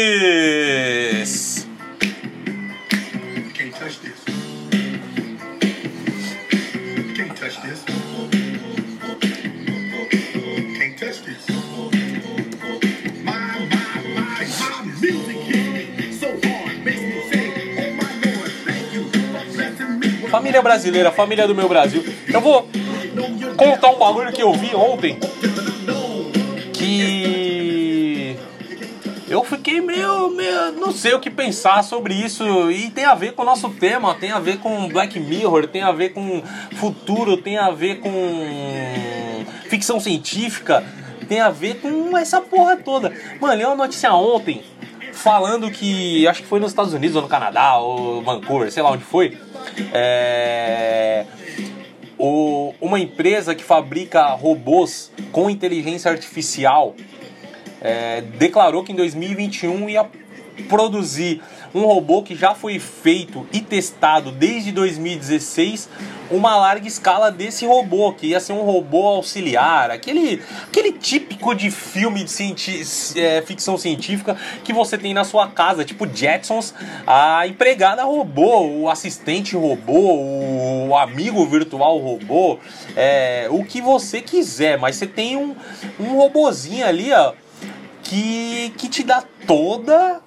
Família 20.32 20.62
brasileira, 20.62 21.12
família 21.12 21.46
do 21.46 21.54
meu 21.54 21.68
Brasil. 21.68 22.02
Eu 22.26 22.40
vou 22.40 22.66
contar 23.54 23.90
um 23.90 23.98
bagulho 23.98 24.32
que 24.32 24.42
eu 24.42 24.50
vi 24.54 24.74
ontem. 24.74 25.18
Que 26.72 28.34
eu 29.28 29.44
fiquei 29.44 29.82
meio, 29.82 30.30
meio. 30.30 30.72
Não 30.72 30.90
sei 30.90 31.12
o 31.12 31.20
que 31.20 31.28
pensar 31.28 31.84
sobre 31.84 32.14
isso. 32.14 32.70
E 32.70 32.88
tem 32.88 33.04
a 33.04 33.14
ver 33.14 33.32
com 33.32 33.42
o 33.42 33.44
nosso 33.44 33.68
tema, 33.68 34.14
tem 34.14 34.32
a 34.32 34.38
ver 34.38 34.56
com 34.56 34.88
Black 34.88 35.20
Mirror, 35.20 35.66
tem 35.66 35.82
a 35.82 35.92
ver 35.92 36.14
com 36.14 36.42
futuro, 36.76 37.36
tem 37.36 37.58
a 37.58 37.70
ver 37.70 38.00
com 38.00 38.10
ficção 39.68 40.00
científica, 40.00 40.82
tem 41.28 41.40
a 41.40 41.50
ver 41.50 41.74
com 41.82 42.16
essa 42.16 42.40
porra 42.40 42.78
toda. 42.78 43.12
Mano, 43.38 43.60
eu 43.60 43.68
uma 43.68 43.76
notícia 43.76 44.14
ontem 44.14 44.62
falando 45.12 45.70
que. 45.70 46.26
Acho 46.26 46.40
que 46.40 46.48
foi 46.48 46.58
nos 46.58 46.70
Estados 46.70 46.94
Unidos 46.94 47.16
ou 47.16 47.20
no 47.20 47.28
Canadá, 47.28 47.76
ou 47.76 48.22
Vancouver, 48.22 48.72
sei 48.72 48.82
lá 48.82 48.92
onde 48.92 49.04
foi. 49.04 49.36
É 49.92 51.26
o- 52.18 52.72
uma 52.80 53.00
empresa 53.00 53.52
que 53.54 53.64
fabrica 53.64 54.26
robôs 54.34 55.10
com 55.32 55.50
inteligência 55.50 56.08
artificial 56.10 56.94
é, 57.80 58.20
declarou 58.38 58.84
que 58.84 58.92
em 58.92 58.94
2021 58.94 59.88
ia 59.90 60.06
produzir 60.68 61.42
um 61.74 61.80
robô 61.84 62.22
que 62.22 62.36
já 62.36 62.54
foi 62.54 62.78
feito 62.78 63.44
e 63.52 63.60
testado 63.60 64.30
desde 64.30 64.70
2016, 64.70 65.88
uma 66.32 66.56
larga 66.56 66.86
escala 66.88 67.30
desse 67.30 67.66
robô, 67.66 68.12
que 68.12 68.28
ia 68.28 68.40
ser 68.40 68.52
um 68.52 68.62
robô 68.62 69.06
auxiliar, 69.06 69.90
aquele, 69.90 70.42
aquele 70.64 70.92
típico 70.92 71.54
de 71.54 71.70
filme 71.70 72.24
de 72.24 72.30
cienti 72.30 72.82
é, 73.16 73.42
ficção 73.42 73.76
científica 73.76 74.36
que 74.64 74.72
você 74.72 74.96
tem 74.96 75.12
na 75.12 75.24
sua 75.24 75.48
casa, 75.48 75.84
tipo 75.84 76.06
Jetsons, 76.06 76.74
a 77.06 77.46
empregada 77.46 78.02
robô, 78.04 78.66
o 78.66 78.88
assistente 78.88 79.56
robô, 79.56 80.88
o 80.88 80.96
amigo 80.96 81.44
virtual 81.46 81.98
robô, 81.98 82.58
é, 82.96 83.46
o 83.50 83.64
que 83.64 83.80
você 83.80 84.20
quiser, 84.20 84.78
mas 84.78 84.96
você 84.96 85.06
tem 85.06 85.36
um, 85.36 85.54
um 86.00 86.16
robozinho 86.16 86.86
ali, 86.86 87.12
ó, 87.12 87.32
que, 88.02 88.72
que 88.76 88.88
te 88.88 89.02
dá 89.02 89.22
toda 89.46 90.20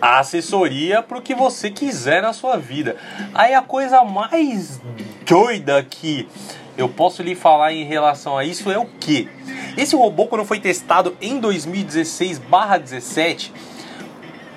a 0.00 0.20
assessoria 0.20 1.02
para 1.02 1.18
o 1.18 1.22
que 1.22 1.34
você 1.34 1.70
quiser 1.70 2.22
na 2.22 2.32
sua 2.32 2.56
vida. 2.56 2.96
Aí 3.34 3.52
a 3.54 3.62
coisa 3.62 4.04
mais 4.04 4.80
doida 5.26 5.82
que 5.82 6.28
eu 6.76 6.88
posso 6.88 7.20
lhe 7.22 7.34
falar 7.34 7.72
em 7.72 7.84
relação 7.84 8.38
a 8.38 8.44
isso 8.44 8.70
é 8.70 8.78
o 8.78 8.86
que? 8.86 9.28
Esse 9.76 9.96
robô, 9.96 10.26
quando 10.26 10.44
foi 10.44 10.60
testado 10.60 11.16
em 11.20 11.40
2016/17, 11.40 13.52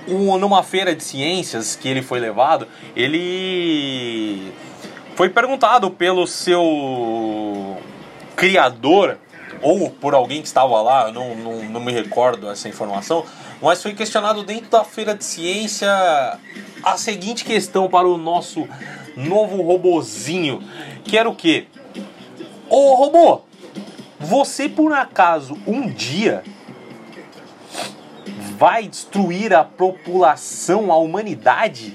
um- 0.07 0.37
numa 0.37 0.61
feira 0.63 0.95
de 0.95 1.03
ciências 1.03 1.75
que 1.75 1.87
ele 1.87 2.01
foi 2.01 2.19
levado, 2.19 2.67
ele 2.95 4.51
foi 5.15 5.29
perguntado 5.29 5.91
pelo 5.91 6.25
seu 6.27 7.77
criador 8.35 9.17
ou 9.61 9.89
por 9.91 10.15
alguém 10.15 10.41
que 10.41 10.47
estava 10.47 10.81
lá, 10.81 11.11
não, 11.11 11.35
não, 11.35 11.63
não 11.65 11.79
me 11.79 11.91
recordo 11.91 12.49
essa 12.49 12.67
informação, 12.67 13.23
mas 13.61 13.81
foi 13.81 13.93
questionado 13.93 14.43
dentro 14.43 14.69
da 14.69 14.83
feira 14.83 15.15
de 15.15 15.23
ciência 15.23 15.89
a 16.83 16.97
seguinte 16.97 17.45
questão 17.45 17.87
para 17.87 18.07
o 18.07 18.17
nosso 18.17 18.67
novo 19.15 19.61
robozinho, 19.61 20.63
que 21.03 21.17
era 21.17 21.29
o 21.29 21.35
quê? 21.35 21.67
Ô 22.69 22.95
robô, 22.95 23.41
você 24.19 24.67
por 24.67 24.93
acaso 24.93 25.57
um 25.67 25.89
dia 25.89 26.43
vai 28.57 28.87
destruir 28.87 29.53
a 29.53 29.63
população, 29.63 30.91
a 30.91 30.97
humanidade? 30.97 31.93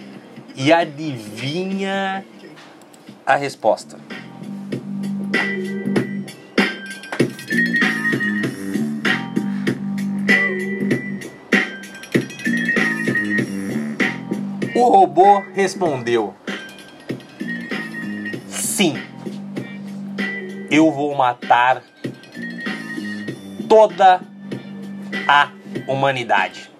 E 0.58 0.72
adivinha 0.72 2.24
a 3.26 3.36
resposta. 3.36 3.98
O 14.78 14.90
robô 14.90 15.42
respondeu: 15.54 16.34
Sim, 18.46 18.92
eu 20.70 20.92
vou 20.92 21.14
matar 21.14 21.82
toda 23.66 24.20
a 25.26 25.50
humanidade. 25.88 26.70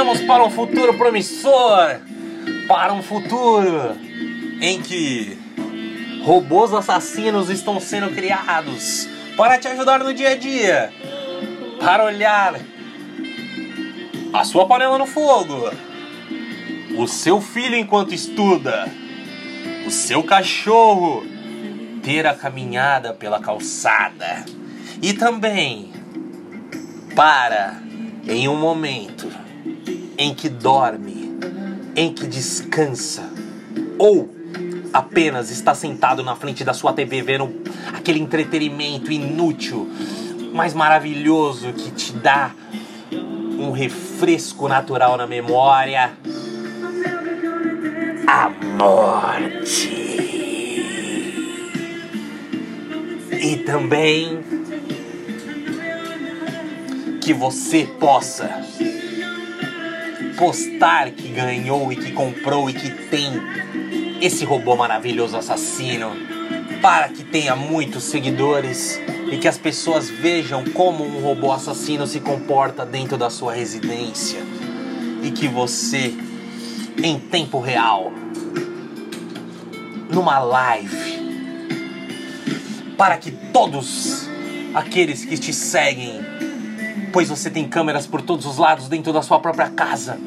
Caminhamos 0.00 0.22
para 0.22 0.42
um 0.42 0.50
futuro 0.50 0.96
promissor, 0.96 2.00
para 2.66 2.90
um 2.94 3.02
futuro 3.02 3.94
em 4.58 4.80
que 4.80 5.36
robôs 6.24 6.72
assassinos 6.72 7.50
estão 7.50 7.78
sendo 7.78 8.08
criados 8.14 9.06
para 9.36 9.58
te 9.58 9.68
ajudar 9.68 9.98
no 9.98 10.14
dia 10.14 10.30
a 10.30 10.36
dia, 10.36 10.90
para 11.78 12.06
olhar 12.06 12.58
a 14.32 14.42
sua 14.42 14.66
panela 14.66 14.96
no 14.96 15.04
fogo, 15.04 15.70
o 16.96 17.06
seu 17.06 17.38
filho 17.38 17.76
enquanto 17.76 18.14
estuda, 18.14 18.88
o 19.86 19.90
seu 19.90 20.22
cachorro 20.22 21.26
ter 22.02 22.26
a 22.26 22.32
caminhada 22.32 23.12
pela 23.12 23.38
calçada. 23.38 24.46
E 25.02 25.12
também 25.12 25.92
para 27.14 27.82
em 28.26 28.48
um 28.48 28.56
momento 28.56 29.19
em 30.20 30.34
que 30.34 30.50
dorme, 30.50 31.34
em 31.96 32.12
que 32.12 32.26
descansa 32.26 33.22
ou 33.98 34.28
apenas 34.92 35.50
está 35.50 35.74
sentado 35.74 36.22
na 36.22 36.36
frente 36.36 36.62
da 36.62 36.74
sua 36.74 36.92
TV 36.92 37.22
vendo 37.22 37.50
aquele 37.90 38.20
entretenimento 38.20 39.10
inútil, 39.10 39.90
mas 40.52 40.74
maravilhoso 40.74 41.72
que 41.72 41.90
te 41.92 42.12
dá 42.12 42.50
um 43.58 43.70
refresco 43.70 44.68
natural 44.68 45.16
na 45.16 45.26
memória. 45.26 46.12
A 48.26 48.50
morte. 48.76 49.88
E 53.40 53.56
também 53.64 54.38
que 57.22 57.32
você 57.32 57.86
possa 57.98 58.50
postar 60.40 61.10
que 61.10 61.28
ganhou 61.28 61.92
e 61.92 61.96
que 61.96 62.12
comprou 62.12 62.70
e 62.70 62.72
que 62.72 62.88
tem 63.10 63.30
esse 64.22 64.42
robô 64.42 64.74
maravilhoso 64.74 65.36
assassino 65.36 66.12
para 66.80 67.10
que 67.10 67.22
tenha 67.22 67.54
muitos 67.54 68.04
seguidores 68.04 68.98
e 69.30 69.36
que 69.36 69.46
as 69.46 69.58
pessoas 69.58 70.08
vejam 70.08 70.64
como 70.64 71.04
um 71.04 71.20
robô 71.20 71.52
assassino 71.52 72.06
se 72.06 72.20
comporta 72.20 72.86
dentro 72.86 73.18
da 73.18 73.28
sua 73.28 73.52
residência 73.52 74.40
e 75.22 75.30
que 75.30 75.46
você 75.46 76.14
em 77.02 77.18
tempo 77.18 77.60
real 77.60 78.10
numa 80.10 80.38
live 80.38 81.20
para 82.96 83.18
que 83.18 83.30
todos 83.30 84.26
aqueles 84.74 85.22
que 85.22 85.36
te 85.36 85.52
seguem, 85.52 86.24
pois 87.12 87.28
você 87.28 87.50
tem 87.50 87.68
câmeras 87.68 88.06
por 88.06 88.22
todos 88.22 88.46
os 88.46 88.56
lados 88.56 88.88
dentro 88.88 89.12
da 89.12 89.22
sua 89.22 89.38
própria 89.40 89.70
casa, 89.70 90.18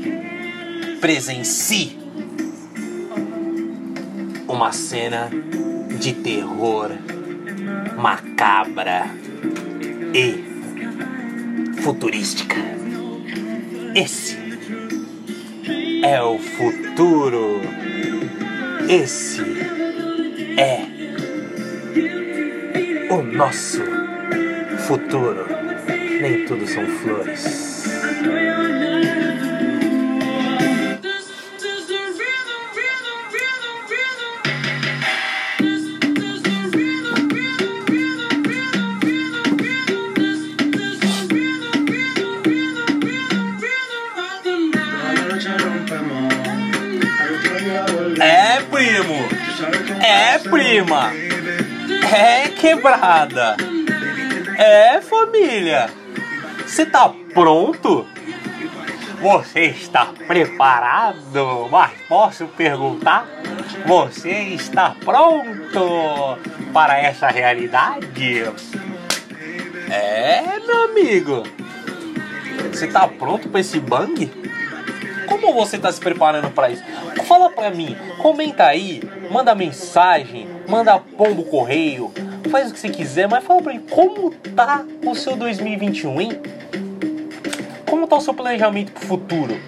presencie 1.00 1.98
uma 4.48 4.72
cena 4.72 5.30
de 6.00 6.14
terror 6.14 6.92
macabra 7.98 9.06
e 10.14 11.82
futurística. 11.82 12.58
Esse 13.96 14.38
é 16.04 16.22
o 16.22 16.38
futuro. 16.38 17.62
Esse 18.90 19.42
é 20.58 20.86
o 23.10 23.22
nosso 23.22 23.82
futuro. 24.88 25.53
Nem 26.24 26.46
tudo 26.46 26.66
são 26.66 26.88
flores. 26.88 27.84
É, 48.22 48.62
primo. 48.72 49.28
É, 50.02 50.40
prima. 50.40 51.12
É, 52.16 52.48
quebrada. 52.48 53.58
É, 54.58 55.02
família. 55.02 56.03
Você 56.74 56.88
tá 56.88 57.08
pronto? 57.36 58.04
Você 59.22 59.66
está 59.66 60.08
preparado? 60.26 61.68
Mas 61.70 61.92
posso 62.10 62.48
perguntar? 62.48 63.28
Você 63.86 64.32
está 64.56 64.96
pronto 65.06 66.40
para 66.74 66.98
essa 66.98 67.28
realidade? 67.28 68.44
É, 69.88 70.60
meu 70.66 70.86
amigo. 70.86 71.44
Você 72.72 72.88
tá 72.88 73.08
pronto 73.08 73.50
para 73.50 73.60
esse 73.60 73.80
bang? 73.80 74.32
Como 75.28 75.54
você 75.54 75.78
tá 75.78 75.92
se 75.92 76.00
preparando 76.00 76.50
para 76.50 76.72
isso? 76.72 76.84
Fala 77.28 77.52
pra 77.52 77.70
mim, 77.70 77.96
comenta 78.18 78.66
aí, 78.66 79.00
manda 79.30 79.54
mensagem, 79.54 80.50
manda 80.68 80.98
pombo 80.98 81.44
correio, 81.44 82.12
faz 82.54 82.70
o 82.70 82.74
que 82.76 82.80
você 82.80 82.90
quiser, 82.90 83.28
mas 83.28 83.44
fala 83.44 83.64
pra 83.64 83.74
mim 83.74 83.80
como 83.90 84.30
tá 84.56 84.86
o 85.04 85.16
seu 85.16 85.36
2021, 85.36 86.22
hein? 86.22 86.42
Como 87.90 88.06
tá 88.06 88.18
o 88.18 88.22
seu 88.22 88.32
planejamento 88.32 88.92
pro 88.92 89.08
futuro? 89.08 89.60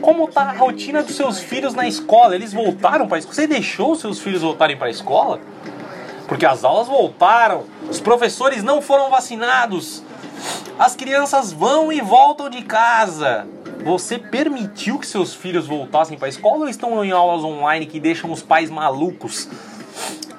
Como 0.00 0.26
tá 0.26 0.44
a 0.44 0.52
rotina 0.52 1.02
dos 1.02 1.14
seus 1.14 1.38
filhos 1.38 1.74
na 1.74 1.86
escola? 1.86 2.34
Eles 2.34 2.54
voltaram 2.54 3.06
para 3.06 3.18
escola? 3.18 3.34
Você 3.34 3.46
deixou 3.46 3.92
os 3.92 4.00
seus 4.00 4.20
filhos 4.20 4.40
voltarem 4.40 4.74
para 4.74 4.86
a 4.86 4.90
escola? 4.90 5.38
Porque 6.26 6.46
as 6.46 6.64
aulas 6.64 6.88
voltaram, 6.88 7.64
os 7.90 8.00
professores 8.00 8.62
não 8.62 8.80
foram 8.80 9.10
vacinados, 9.10 10.02
as 10.78 10.96
crianças 10.96 11.52
vão 11.52 11.92
e 11.92 12.00
voltam 12.00 12.48
de 12.48 12.62
casa. 12.62 13.46
Você 13.84 14.18
permitiu 14.18 14.98
que 14.98 15.06
seus 15.06 15.34
filhos 15.34 15.66
voltassem 15.66 16.16
para 16.16 16.26
a 16.26 16.30
escola 16.30 16.60
ou 16.60 16.68
estão 16.70 17.04
em 17.04 17.10
aulas 17.10 17.44
online 17.44 17.84
que 17.84 18.00
deixam 18.00 18.32
os 18.32 18.42
pais 18.42 18.70
malucos? 18.70 19.46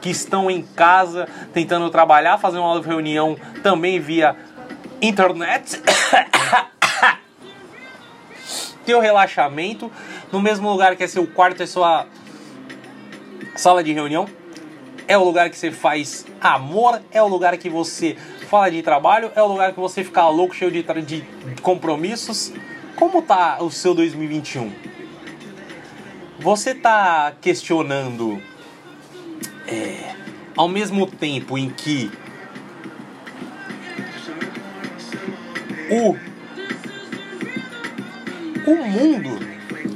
Que 0.02 0.10
estão 0.10 0.50
em 0.50 0.64
casa 0.64 1.28
tentando 1.54 1.90
trabalhar, 1.90 2.38
fazer 2.38 2.58
uma 2.58 2.82
reunião 2.82 3.38
também 3.62 4.00
via 4.00 4.36
internet? 5.02 5.80
Teu 8.84 9.00
relaxamento 9.00 9.92
no 10.32 10.42
mesmo 10.42 10.70
lugar 10.70 10.96
que 10.96 11.04
é 11.04 11.08
seu 11.08 11.28
quarto, 11.28 11.62
é 11.62 11.66
sua 11.66 12.08
sala 13.56 13.84
de 13.84 13.94
reunião? 13.94 14.28
É 15.08 15.18
o 15.18 15.24
lugar 15.24 15.50
que 15.50 15.58
você 15.58 15.72
faz 15.72 16.26
amor? 16.40 17.02
É 17.12 17.22
o 17.22 17.28
lugar 17.28 17.58
que 17.58 17.70
você 17.70 18.16
fala 18.50 18.72
de 18.72 18.82
trabalho? 18.82 19.32
É 19.36 19.42
o 19.42 19.48
lugar 19.48 19.74
que 19.74 19.80
você 19.80 20.04
fica 20.04 20.28
louco, 20.30 20.56
cheio 20.56 20.72
de, 20.72 20.84
de 21.04 21.26
compromissos? 21.62 22.54
Como 22.96 23.22
tá 23.22 23.58
o 23.60 23.70
seu 23.70 23.94
2021? 23.94 24.72
Você 26.40 26.74
tá 26.74 27.34
questionando 27.42 28.42
é, 29.72 30.16
ao 30.56 30.68
mesmo 30.68 31.08
tempo 31.08 31.58
em 31.58 31.70
que 31.70 32.12
o 35.90 36.32
o 38.66 38.76
mundo 38.76 39.40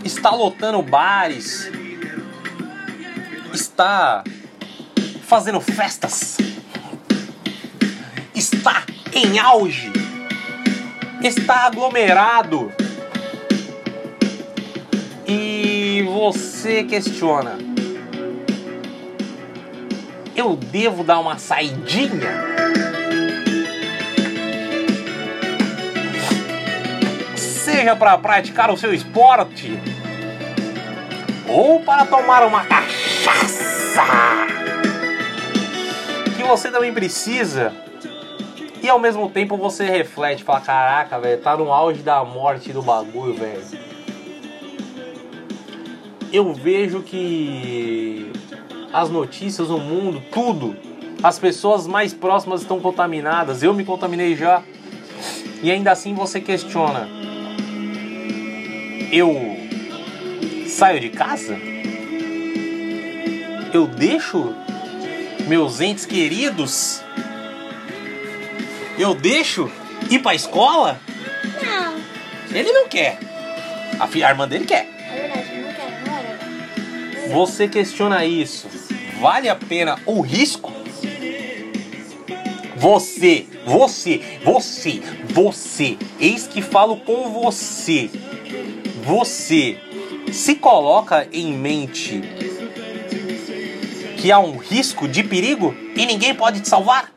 está 0.04 0.32
lotando 0.32 0.82
bares, 0.82 1.70
está 3.54 4.24
fazendo 5.22 5.62
festas, 5.62 6.38
está 8.34 8.84
em 9.14 9.38
auge, 9.38 9.92
está 11.24 11.68
aglomerado. 11.68 12.72
E 15.28 16.04
você 16.08 16.84
questiona: 16.84 17.58
Eu 20.46 20.56
devo 20.56 21.04
dar 21.04 21.20
uma 21.20 21.40
saidinha? 21.40 22.46
Seja 27.36 27.96
para 27.96 28.16
praticar 28.20 28.70
o 28.70 28.78
seu 28.78 28.94
esporte 28.94 29.80
ou 31.50 31.80
para 31.80 32.06
tomar 32.06 32.46
uma 32.46 32.64
cachaça 32.64 34.04
que 36.38 36.44
você 36.44 36.70
também 36.70 36.94
precisa. 36.94 37.74
E 38.84 38.88
ao 38.88 39.00
mesmo 39.00 39.28
tempo 39.32 39.58
você 39.58 39.86
reflete, 39.86 40.44
fala, 40.44 40.62
caraca, 40.62 41.20
velho, 41.20 41.42
tá 41.42 41.58
no 41.58 41.74
auge 41.74 42.04
da 42.04 42.24
morte 42.24 42.72
do 42.72 42.84
bagulho, 42.84 43.34
velho. 43.34 43.64
Eu 46.32 46.54
vejo 46.54 47.02
que 47.02 48.32
as 48.96 49.10
notícias, 49.10 49.70
o 49.70 49.78
mundo, 49.78 50.24
tudo, 50.32 50.74
as 51.22 51.38
pessoas 51.38 51.86
mais 51.86 52.14
próximas 52.14 52.62
estão 52.62 52.80
contaminadas. 52.80 53.62
Eu 53.62 53.74
me 53.74 53.84
contaminei 53.84 54.38
já. 54.38 54.64
E 55.62 55.70
ainda 55.70 55.92
assim 55.92 56.14
você 56.14 56.40
questiona. 56.40 57.06
Eu 59.12 59.36
saio 60.70 61.02
de 61.02 61.10
casa? 61.10 61.58
Eu 63.74 63.86
deixo 63.86 64.56
meus 65.46 65.82
entes 65.82 66.06
queridos? 66.06 67.04
Eu 68.98 69.14
deixo 69.14 69.70
ir 70.10 70.20
pra 70.20 70.34
escola? 70.34 71.02
Não, 71.62 71.96
Ele 72.58 72.72
não 72.72 72.88
quer. 72.88 73.20
A, 74.00 74.08
filha, 74.08 74.28
a 74.28 74.30
irmã 74.30 74.48
dele 74.48 74.64
quer. 74.64 74.88
é 74.88 75.22
verdade, 75.22 75.62
não 75.62 75.74
quero, 75.74 76.06
não 76.08 76.18
era. 76.18 77.34
Você 77.34 77.68
questiona 77.68 78.24
isso. 78.24 78.85
Vale 79.20 79.50
a 79.50 79.56
pena 79.56 79.98
o 80.06 80.22
risco? 80.22 80.72
Você, 82.76 83.48
você, 83.66 84.22
você, 84.44 85.02
você, 85.32 85.98
eis 86.20 86.46
que 86.48 86.62
falo 86.62 86.98
com 86.98 87.32
você. 87.32 88.10
Você 89.04 89.78
se 90.32 90.56
coloca 90.56 91.28
em 91.32 91.54
mente 91.54 92.22
que 94.18 94.32
há 94.32 94.40
um 94.40 94.58
risco 94.58 95.08
de 95.08 95.24
perigo 95.24 95.76
e 95.96 96.06
ninguém 96.06 96.36
pode 96.36 96.60
te 96.60 96.68
salvar? 96.68 97.15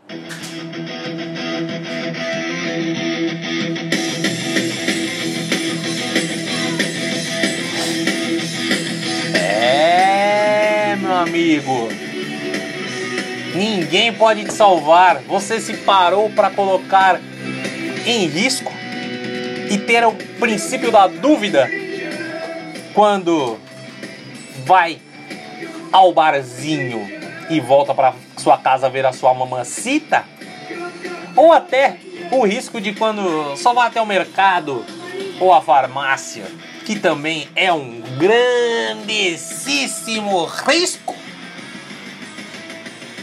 Amigo. 11.58 11.88
Ninguém 13.54 14.12
pode 14.12 14.44
te 14.44 14.52
salvar. 14.52 15.22
Você 15.22 15.58
se 15.60 15.78
parou 15.78 16.28
para 16.30 16.50
colocar 16.50 17.18
em 18.06 18.26
risco 18.26 18.70
e 19.70 19.78
ter 19.78 20.06
o 20.06 20.12
princípio 20.38 20.92
da 20.92 21.06
dúvida 21.06 21.70
quando 22.94 23.58
vai 24.64 24.98
ao 25.92 26.10
barzinho 26.12 27.06
e 27.50 27.60
volta 27.60 27.94
para 27.94 28.14
sua 28.36 28.58
casa 28.58 28.88
ver 28.88 29.04
a 29.06 29.12
sua 29.12 29.34
mamacita? 29.34 30.24
Ou 31.34 31.52
até 31.52 31.96
o 32.30 32.44
risco 32.44 32.80
de 32.80 32.94
quando 32.94 33.56
só 33.56 33.74
vai 33.74 33.88
até 33.88 34.00
o 34.00 34.06
mercado 34.06 34.86
ou 35.40 35.52
a 35.52 35.60
farmácia, 35.60 36.44
que 36.84 36.96
também 36.98 37.48
é 37.54 37.72
um 37.72 38.00
grandíssimo 38.18 40.44
risco? 40.44 41.17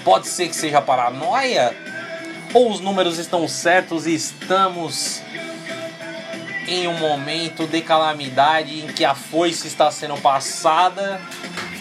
Pode 0.06 0.28
ser 0.28 0.48
que 0.48 0.56
seja 0.56 0.82
paranoia? 0.82 1.76
Ou 2.54 2.72
os 2.72 2.80
números 2.80 3.18
estão 3.18 3.46
certos 3.48 4.08
e 4.08 4.16
estamos 4.16 5.22
em 6.68 6.88
um 6.88 6.98
momento 6.98 7.68
de 7.68 7.82
calamidade 7.82 8.80
em 8.80 8.88
que 8.88 9.04
a 9.04 9.14
foice 9.14 9.68
está 9.68 9.92
sendo 9.92 10.16
passada 10.22 11.20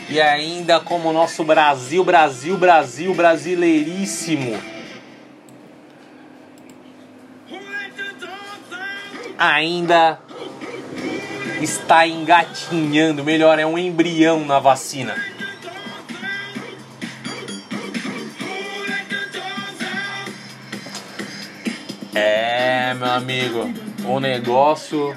e 0.08 0.20
ainda 0.20 0.80
como 0.80 1.10
o 1.10 1.12
nosso 1.12 1.44
Brasil, 1.44 2.04
Brasil, 2.04 2.58
Brasil, 2.58 3.14
brasileiríssimo 3.14 4.74
ainda 9.38 10.18
está 11.60 12.06
engatinhando, 12.06 13.24
melhor, 13.24 13.58
é 13.58 13.66
um 13.66 13.78
embrião 13.78 14.44
na 14.44 14.58
vacina. 14.58 15.33
Meu 22.94 23.10
amigo, 23.10 23.68
o 24.04 24.20
negócio 24.20 25.16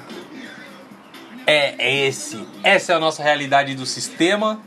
é 1.46 2.06
esse. 2.06 2.44
Essa 2.64 2.92
é 2.92 2.96
a 2.96 2.98
nossa 2.98 3.22
realidade 3.22 3.74
do 3.76 3.86
sistema. 3.86 4.60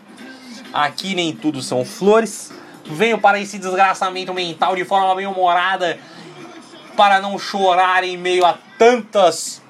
Aqui 0.73 1.13
nem 1.13 1.35
tudo 1.35 1.61
são 1.61 1.83
flores. 1.83 2.53
Venho 2.85 3.19
para 3.19 3.39
esse 3.39 3.59
desgraçamento 3.59 4.33
mental 4.33 4.75
de 4.77 4.85
forma 4.85 5.13
bem 5.13 5.27
humorada 5.27 5.99
para 6.95 7.19
não 7.19 7.37
chorar 7.37 8.03
em 8.05 8.17
meio 8.17 8.45
a 8.45 8.57
tantas 8.77 9.61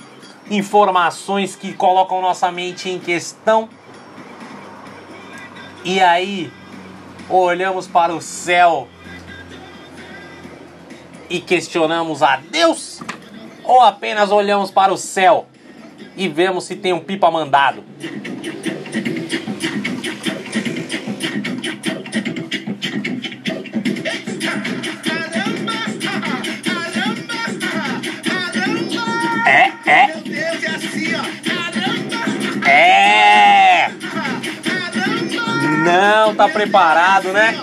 informações 0.50 1.56
que 1.56 1.74
colocam 1.74 2.22
nossa 2.22 2.52
mente 2.52 2.90
em 2.90 3.00
questão. 3.00 3.68
E 5.84 6.00
aí, 6.00 6.52
olhamos 7.28 7.88
para 7.88 8.14
o 8.14 8.22
céu 8.22 8.88
e 11.28 11.40
questionamos 11.40 12.22
a 12.22 12.36
Deus? 12.36 13.02
Ou 13.64 13.82
apenas 13.82 14.32
olhamos 14.32 14.72
para 14.72 14.94
o 14.94 14.98
céu 14.98 15.48
e 16.16 16.28
vemos 16.28 16.66
se 16.66 16.76
tem 16.76 16.94
um 16.94 17.00
pipa 17.00 17.30
mandado? 17.30 17.84
É, 29.48 29.72
é, 29.86 30.14
é! 32.70 33.92
Não 35.84 36.36
tá 36.36 36.48
preparado, 36.48 37.32
né? 37.32 37.56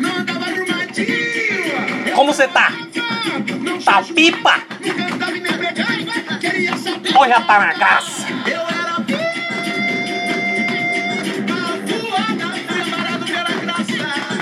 Não 0.00 0.16
andava 0.16 0.44
arrumadinho. 0.44 2.14
como 2.14 2.32
você 2.32 2.46
tá? 2.46 2.72
Tá 3.84 4.02
pipa? 4.02 4.62
Ou 7.16 7.28
já 7.28 7.40
tá 7.40 7.58
na 7.58 7.72
graça? 7.74 8.26
Eu 8.46 8.60
era 8.60 9.00
voada, 11.86 12.46
fui 12.68 12.80
amparado 12.82 13.24
pela 13.26 13.52
graça, 13.62 13.84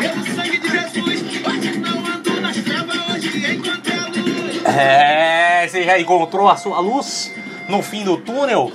pelo 0.01 0.27
sangue 0.37 0.59
de 0.59 0.69
Jesus. 0.69 1.23
Hoje 1.47 1.79
não 1.79 2.07
ando 2.07 2.41
nas 2.43 2.57
trevas, 2.59 2.97
hoje 3.11 3.55
encontrei 3.55 3.99
a 3.99 4.07
luz. 4.07 4.67
É, 4.67 5.67
você 5.67 5.83
já 5.85 5.99
encontrou 5.99 6.49
a 6.49 6.57
sua 6.57 6.79
luz 6.81 7.33
no 7.69 7.83
fim 7.83 8.05
do 8.05 8.19
túnel? 8.19 8.71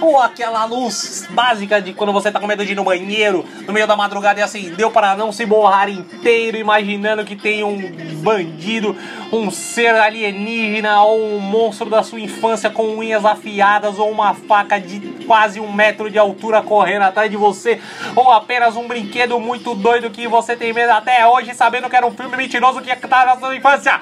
Ou 0.00 0.20
aquela 0.20 0.64
luz 0.64 1.26
básica 1.30 1.82
de 1.82 1.92
quando 1.92 2.12
você 2.12 2.30
tá 2.30 2.38
com 2.38 2.46
medo 2.46 2.64
de 2.64 2.72
ir 2.72 2.74
no 2.74 2.84
banheiro, 2.84 3.44
no 3.66 3.72
meio 3.72 3.86
da 3.86 3.96
madrugada 3.96 4.38
e 4.38 4.42
acendeu 4.42 4.90
para 4.90 5.16
não 5.16 5.32
se 5.32 5.44
borrar 5.44 5.88
inteiro, 5.88 6.56
imaginando 6.56 7.24
que 7.24 7.34
tem 7.34 7.64
um 7.64 7.78
bandido, 8.22 8.96
um 9.32 9.50
ser 9.50 9.94
alienígena 9.94 11.02
ou 11.02 11.36
um 11.36 11.40
monstro 11.40 11.90
da 11.90 12.02
sua 12.02 12.20
infância 12.20 12.70
com 12.70 12.96
unhas 12.96 13.24
afiadas 13.24 13.98
ou 13.98 14.10
uma 14.10 14.34
faca 14.34 14.78
de 14.80 15.00
quase 15.26 15.60
um 15.60 15.72
metro 15.72 16.10
de 16.10 16.18
altura 16.18 16.62
correndo 16.62 17.02
atrás 17.02 17.30
de 17.30 17.36
você, 17.36 17.80
ou 18.14 18.30
apenas 18.30 18.76
um 18.76 18.86
brinquedo 18.86 19.38
muito 19.38 19.74
doido 19.74 20.10
que 20.10 20.26
você 20.26 20.56
tem 20.56 20.72
medo 20.72 20.90
até 20.90 21.26
hoje, 21.26 21.54
sabendo 21.54 21.88
que 21.88 21.96
era 21.96 22.06
um 22.06 22.12
filme 22.12 22.36
mentiroso 22.36 22.80
que 22.80 22.94
tá 22.96 23.26
na 23.26 23.36
sua 23.36 23.56
infância. 23.56 24.00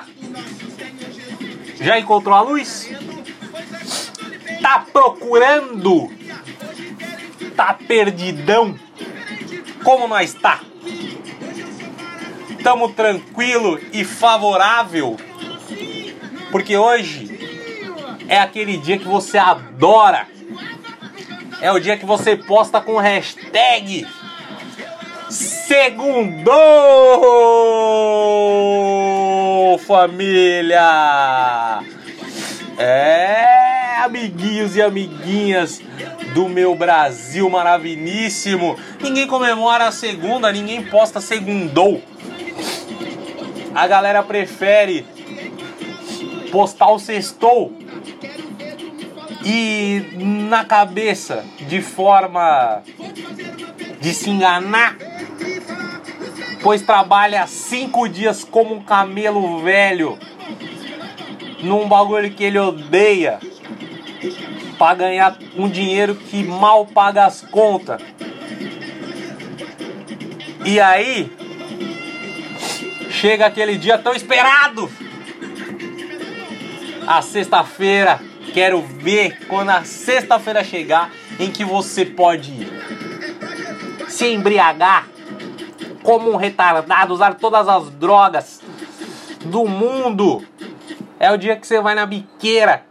Já 1.81 1.99
encontrou 1.99 2.35
a 2.35 2.41
luz? 2.41 2.91
Tá 4.67 4.85
procurando? 4.93 6.11
Tá 7.55 7.73
perdidão? 7.87 8.77
Como 9.85 10.09
nós 10.09 10.35
tá? 10.35 10.61
Tamo 12.65 12.89
tranquilo 12.93 13.79
e 13.93 14.05
favorável? 14.05 15.17
Porque 16.51 16.77
hoje 16.77 17.31
é 18.27 18.41
aquele 18.41 18.77
dia 18.77 18.99
que 18.99 19.07
você 19.07 19.39
adora. 19.39 20.27
É 21.61 21.71
o 21.71 21.79
dia 21.79 21.97
que 21.97 22.05
você 22.05 22.37
posta 22.37 22.81
com 22.81 22.97
hashtag 22.97 24.05
Segundou 25.31 26.49
família! 29.79 30.83
É, 32.79 33.97
amiguinhos 34.05 34.77
e 34.77 34.83
amiguinhas 34.83 35.81
do 36.35 36.49
meu 36.49 36.75
Brasil 36.75 37.49
maravilhíssimo. 37.49 38.79
Ninguém 39.01 39.27
comemora 39.27 39.89
a 39.89 39.93
segunda, 39.93 40.53
ninguém 40.53 40.85
posta 40.85 41.21
segundou. 41.21 42.03
A 43.75 43.87
galera 43.87 44.23
prefere 44.23 45.07
postar 46.53 46.91
o 46.91 46.99
sextou 46.99 47.73
e 49.45 50.19
na 50.49 50.65
cabeça 50.65 51.45
de 51.69 51.81
forma 51.81 52.83
de 54.01 54.13
se 54.13 54.29
enganar, 54.29 54.97
pois 56.63 56.83
trabalha 56.83 57.47
cinco 57.47 58.09
dias 58.09 58.45
como 58.45 58.75
um 58.75 58.83
camelo 58.83 59.63
velho 59.63 60.19
num 61.61 61.89
bagulho 61.89 62.31
que 62.31 62.45
ele 62.45 62.59
odeia 62.59 63.39
para 64.79 64.95
ganhar 64.95 65.39
um 65.57 65.69
dinheiro 65.69 66.15
que 66.15 66.43
mal 66.43 66.87
paga 66.87 67.25
as 67.25 67.43
contas. 67.43 68.01
E 70.65 70.81
aí 70.81 71.33
chega 73.11 73.47
aquele 73.47 73.79
dia 73.79 73.99
tão 73.99 74.15
esperado. 74.15 74.91
A 77.07 77.23
sexta-feira, 77.23 78.21
quero 78.53 78.83
ver 78.83 79.47
quando 79.47 79.71
a 79.71 79.85
sexta-feira 79.85 80.65
chegar 80.65 81.11
em 81.39 81.51
que 81.51 81.65
você 81.65 82.05
pode 82.05 82.67
se 84.09 84.27
embriagar 84.27 85.09
como 86.03 86.33
um 86.33 86.37
retardado, 86.37 87.13
usar 87.13 87.35
todas 87.35 87.69
as 87.69 87.91
drogas 87.91 88.61
do 89.45 89.67
mundo. 89.67 90.45
É 91.19 91.31
o 91.31 91.37
dia 91.37 91.57
que 91.57 91.67
você 91.67 91.81
vai 91.81 91.95
na 91.95 92.07
biqueira. 92.07 92.83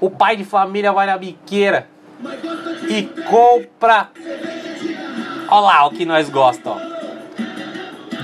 O 0.00 0.10
pai 0.10 0.36
de 0.36 0.44
família 0.44 0.92
vai 0.92 1.06
na 1.06 1.16
biqueira 1.16 1.88
e 2.88 3.02
compra. 3.28 4.10
Olha 5.48 5.60
lá 5.60 5.86
o 5.86 5.90
que 5.90 6.04
nós 6.04 6.28
gostamos. 6.28 6.82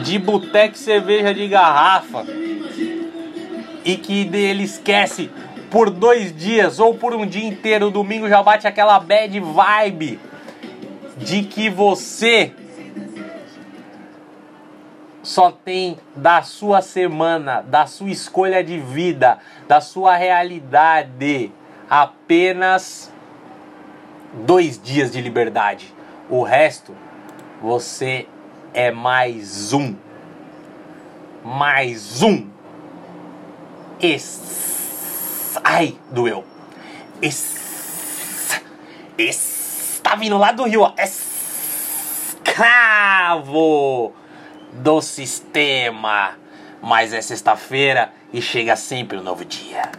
De 0.02 0.18
boteco 0.18 0.76
cerveja 0.76 1.32
de 1.32 1.48
garrafa. 1.48 2.24
E 3.84 3.96
que 3.96 4.28
ele 4.32 4.64
esquece 4.64 5.30
por 5.70 5.90
dois 5.90 6.34
dias 6.34 6.78
ou 6.78 6.94
por 6.94 7.14
um 7.14 7.26
dia 7.26 7.46
inteiro. 7.46 7.90
Domingo 7.90 8.28
já 8.28 8.42
bate 8.42 8.66
aquela 8.66 8.98
bad 8.98 9.38
vibe 9.40 10.18
de 11.18 11.42
que 11.42 11.70
você 11.70 12.52
só 15.24 15.50
tem 15.50 15.98
da 16.14 16.42
sua 16.42 16.80
semana, 16.82 17.62
da 17.62 17.86
sua 17.86 18.10
escolha 18.10 18.62
de 18.62 18.78
vida, 18.78 19.38
da 19.66 19.80
sua 19.80 20.14
realidade, 20.16 21.50
apenas 21.88 23.10
dois 24.34 24.78
dias 24.80 25.10
de 25.10 25.22
liberdade. 25.22 25.94
O 26.28 26.42
resto, 26.42 26.94
você 27.60 28.28
é 28.74 28.90
mais 28.90 29.72
um. 29.72 29.96
Mais 31.42 32.22
um. 32.22 32.46
Es... 34.00 35.58
Ai, 35.64 35.96
doeu. 36.10 36.44
Es... 37.22 38.60
Es... 39.16 40.00
Tá 40.02 40.16
vindo 40.16 40.36
lá 40.36 40.52
do 40.52 40.64
rio, 40.64 40.82
ó. 40.82 40.92
Escravo 42.42 44.12
do 44.74 45.00
sistema. 45.00 46.36
Mas 46.82 47.12
é 47.12 47.22
sexta-feira 47.22 48.12
e 48.32 48.42
chega 48.42 48.76
sempre 48.76 49.16
um 49.16 49.22
novo 49.22 49.44
dia. 49.44 49.90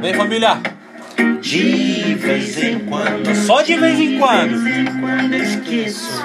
Vem 0.00 0.14
família, 0.14 0.58
De 1.40 2.14
vez 2.14 2.62
em 2.62 2.78
quando. 2.80 3.34
só 3.34 3.62
de 3.62 3.76
vez 3.76 3.98
em 4.00 4.18
quando. 4.18 4.48
De 4.50 4.64
vez 4.64 4.76
em 4.78 5.00
quando 5.00 5.34
esqueço. 5.34 6.22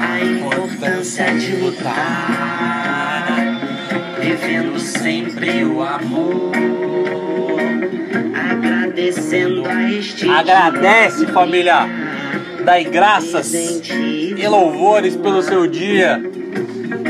A 0.00 0.20
importância 0.24 1.26
de 1.34 1.56
lutar, 1.56 3.26
vivendo 4.20 4.78
sempre 4.78 5.64
o 5.64 5.82
amor, 5.82 6.52
agradecendo 8.34 9.68
a 9.68 9.90
este 9.92 10.28
Agradece 10.28 11.26
família, 11.26 11.86
dai 12.64 12.84
graças 12.84 13.52
e 13.54 14.46
louvores 14.48 15.16
pelo 15.16 15.42
seu 15.42 15.66
dia, 15.66 16.20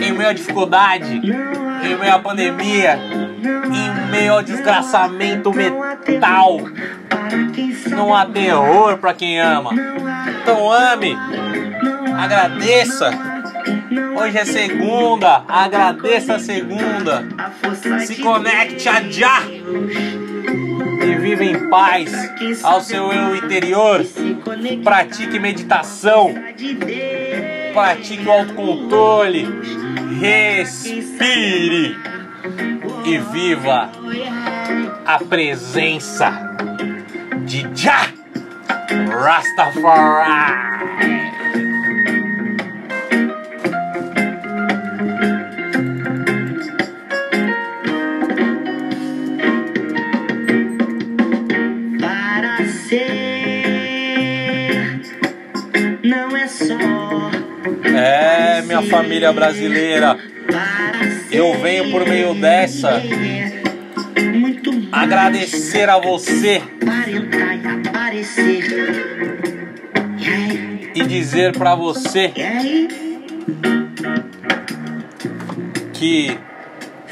em 0.02 0.12
meio 0.12 0.28
à 0.30 0.32
dificuldade, 0.32 1.14
em 1.14 1.96
meio 1.96 2.14
à 2.14 2.18
pandemia, 2.18 2.98
em 3.42 3.87
meio 4.18 4.32
ao 4.32 4.42
desgraçamento 4.42 5.52
para 5.52 6.20
sabe 6.20 6.72
Não 7.90 8.14
há 8.14 8.26
terror 8.26 8.98
pra 8.98 9.14
quem 9.14 9.40
ama. 9.40 9.70
Então 10.42 10.70
ame, 10.70 11.16
agradeça. 12.16 13.10
Hoje 14.20 14.38
é 14.38 14.44
segunda, 14.44 15.44
agradeça 15.46 16.34
a 16.34 16.38
segunda. 16.38 17.24
Se 18.04 18.16
conecte 18.16 18.88
a 18.88 19.02
já 19.02 19.42
e 21.02 21.14
viva 21.16 21.44
em 21.44 21.68
paz 21.68 22.12
ao 22.62 22.80
seu 22.80 23.12
eu 23.12 23.36
interior. 23.36 24.04
Pratique 24.82 25.38
meditação, 25.38 26.34
pratique 27.72 28.26
o 28.26 28.32
autocontrole, 28.32 29.46
respire 30.20 31.96
e 33.04 33.18
viva 33.18 33.90
a 35.06 35.18
presença 35.18 36.30
de 37.44 37.66
Já 37.74 38.08
Rastafari. 39.10 40.68
Para 52.00 52.64
ser 52.66 53.68
não 56.02 56.36
é 56.36 56.46
só 56.46 56.74
É, 57.84 58.62
minha 58.62 58.82
família 58.82 59.32
brasileira. 59.32 60.37
Eu 61.30 61.58
venho 61.60 61.90
por 61.90 62.06
meio 62.06 62.34
dessa 62.34 63.02
agradecer 64.92 65.88
a 65.88 65.98
você 65.98 66.62
para 66.84 67.08
e 70.94 71.04
dizer 71.04 71.52
pra 71.56 71.74
você 71.74 72.32
que 75.92 76.38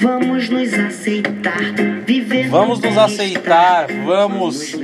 vamos 0.00 0.48
nos 0.48 0.74
aceitar, 0.74 1.72
viver. 2.04 2.48
vamos 2.48 2.80
no 2.80 2.88
nos 2.88 2.98
aceitar, 2.98 3.86
vamos, 4.04 4.76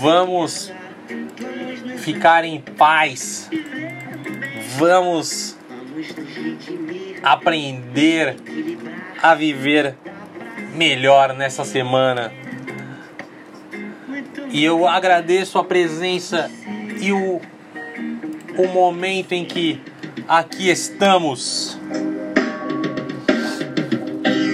vamos 0.00 0.72
ficar 1.98 2.44
em 2.44 2.60
paz, 2.60 3.50
vamos 4.76 5.55
aprender 7.26 8.36
a 9.20 9.34
viver 9.34 9.96
melhor 10.76 11.34
nessa 11.34 11.64
semana. 11.64 12.32
E 14.48 14.64
eu 14.64 14.86
agradeço 14.86 15.58
a 15.58 15.64
presença 15.64 16.48
e 17.00 17.12
o, 17.12 17.40
o 18.56 18.68
momento 18.68 19.32
em 19.32 19.44
que 19.44 19.82
aqui 20.28 20.70
estamos 20.70 21.76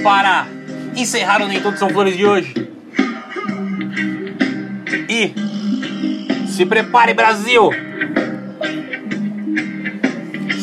para 0.02 0.46
encerrar 0.96 1.42
o 1.42 1.48
Nem 1.48 1.60
Todos 1.60 1.78
São 1.78 1.90
Flores 1.90 2.16
de 2.16 2.24
hoje. 2.24 2.54
E 5.10 5.34
se 6.48 6.64
prepare, 6.64 7.12
Brasil! 7.12 7.70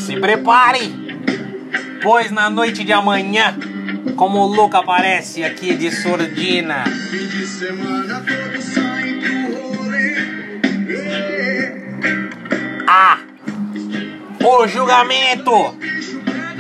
Se 0.08 0.20
prepare! 0.20 1.09
Pois 2.02 2.32
na 2.32 2.50
noite 2.50 2.84
de 2.84 2.94
amanhã, 2.94 3.56
como 4.16 4.40
o 4.40 4.48
Luca 4.48 4.80
aparece 4.80 5.44
aqui 5.44 5.76
de 5.76 5.92
surdina, 5.92 6.84
De 6.84 7.46
semana 7.48 8.24
todos 8.26 8.64
saem 8.66 9.20
pro 9.20 9.74
rolê. 9.76 10.16
a 12.88 13.20
o 14.42 14.68
julgamento 14.68 15.76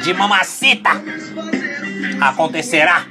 de 0.03 0.13
Mamacita 0.13 1.01
acontecerá. 2.19 3.05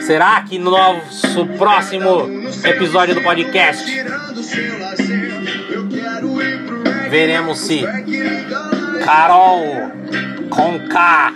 Será 0.00 0.40
que 0.42 0.58
no 0.58 0.70
nosso 0.70 1.46
próximo 1.58 2.28
episódio 2.64 3.14
do 3.14 3.22
podcast 3.22 3.84
veremos 7.10 7.58
se 7.58 7.82
Carol 9.04 9.90
com 10.54 10.78
K 10.88 11.34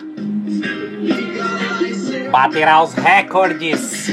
baterá 2.30 2.82
os 2.82 2.94
recordes 2.94 4.06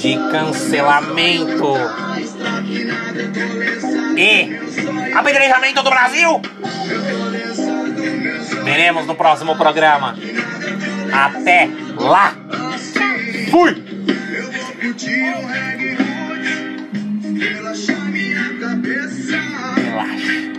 de 0.00 0.16
cancelamento 0.32 1.74
e 4.16 5.14
apedrejamento 5.14 5.82
do 5.82 5.90
Brasil. 5.90 6.42
Veremos 8.64 9.06
no 9.06 9.14
próximo 9.14 9.54
programa. 9.56 10.16
Até 11.12 11.68
lá. 11.96 12.34
Fui. 13.50 13.84
Relaxa. 19.76 20.55